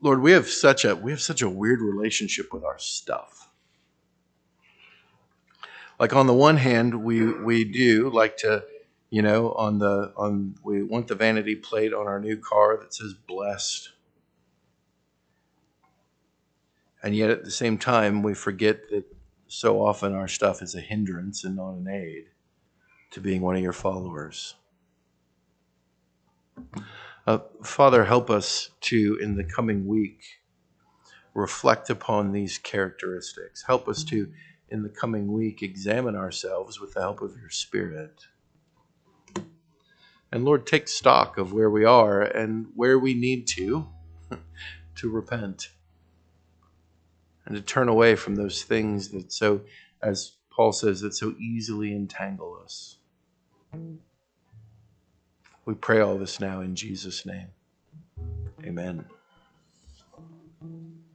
Lord, 0.00 0.20
we 0.20 0.32
have 0.32 0.48
such 0.48 0.84
a 0.84 0.96
we 0.96 1.12
have 1.12 1.20
such 1.20 1.40
a 1.40 1.48
weird 1.48 1.80
relationship 1.80 2.52
with 2.52 2.64
our 2.64 2.80
stuff. 2.80 3.48
Like 6.00 6.16
on 6.16 6.26
the 6.26 6.34
one 6.34 6.56
hand, 6.56 7.04
we 7.04 7.32
we 7.32 7.62
do 7.62 8.10
like 8.10 8.38
to, 8.38 8.64
you 9.10 9.22
know, 9.22 9.52
on 9.52 9.78
the 9.78 10.12
on 10.16 10.56
we 10.62 10.82
want 10.82 11.08
the 11.08 11.14
vanity 11.14 11.54
plate 11.54 11.92
on 11.92 12.06
our 12.06 12.20
new 12.20 12.36
car 12.36 12.76
that 12.76 12.94
says 12.94 13.14
blessed. 13.14 13.90
And 17.02 17.14
yet 17.14 17.30
at 17.30 17.44
the 17.44 17.50
same 17.50 17.78
time, 17.78 18.22
we 18.22 18.34
forget 18.34 18.90
that 18.90 19.04
so 19.46 19.80
often 19.84 20.14
our 20.14 20.28
stuff 20.28 20.62
is 20.62 20.74
a 20.74 20.80
hindrance 20.80 21.44
and 21.44 21.56
not 21.56 21.74
an 21.74 21.88
aid 21.88 22.26
to 23.12 23.20
being 23.20 23.40
one 23.40 23.56
of 23.56 23.62
your 23.62 23.72
followers. 23.72 24.56
Uh, 27.26 27.38
Father, 27.62 28.04
help 28.04 28.30
us 28.30 28.70
to, 28.80 29.18
in 29.22 29.36
the 29.36 29.44
coming 29.44 29.86
week, 29.86 30.40
reflect 31.34 31.88
upon 31.88 32.32
these 32.32 32.58
characteristics. 32.58 33.64
Help 33.66 33.88
us 33.88 34.02
to, 34.04 34.30
in 34.70 34.82
the 34.82 34.88
coming 34.88 35.32
week, 35.32 35.62
examine 35.62 36.16
ourselves 36.16 36.80
with 36.80 36.94
the 36.94 37.00
help 37.00 37.22
of 37.22 37.36
your 37.38 37.50
Spirit. 37.50 38.24
And 40.30 40.44
Lord, 40.44 40.66
take 40.66 40.88
stock 40.88 41.38
of 41.38 41.52
where 41.52 41.70
we 41.70 41.84
are 41.84 42.22
and 42.22 42.66
where 42.74 42.98
we 42.98 43.14
need 43.14 43.46
to, 43.48 43.88
to 44.96 45.10
repent 45.10 45.70
and 47.46 47.56
to 47.56 47.62
turn 47.62 47.88
away 47.88 48.14
from 48.14 48.36
those 48.36 48.62
things 48.62 49.08
that 49.08 49.32
so, 49.32 49.62
as 50.02 50.32
Paul 50.50 50.72
says, 50.72 51.00
that 51.00 51.14
so 51.14 51.34
easily 51.38 51.94
entangle 51.94 52.60
us. 52.62 52.98
We 55.64 55.74
pray 55.74 56.00
all 56.00 56.18
this 56.18 56.40
now 56.40 56.60
in 56.60 56.74
Jesus' 56.74 57.24
name. 57.24 57.48
Amen. 58.64 59.06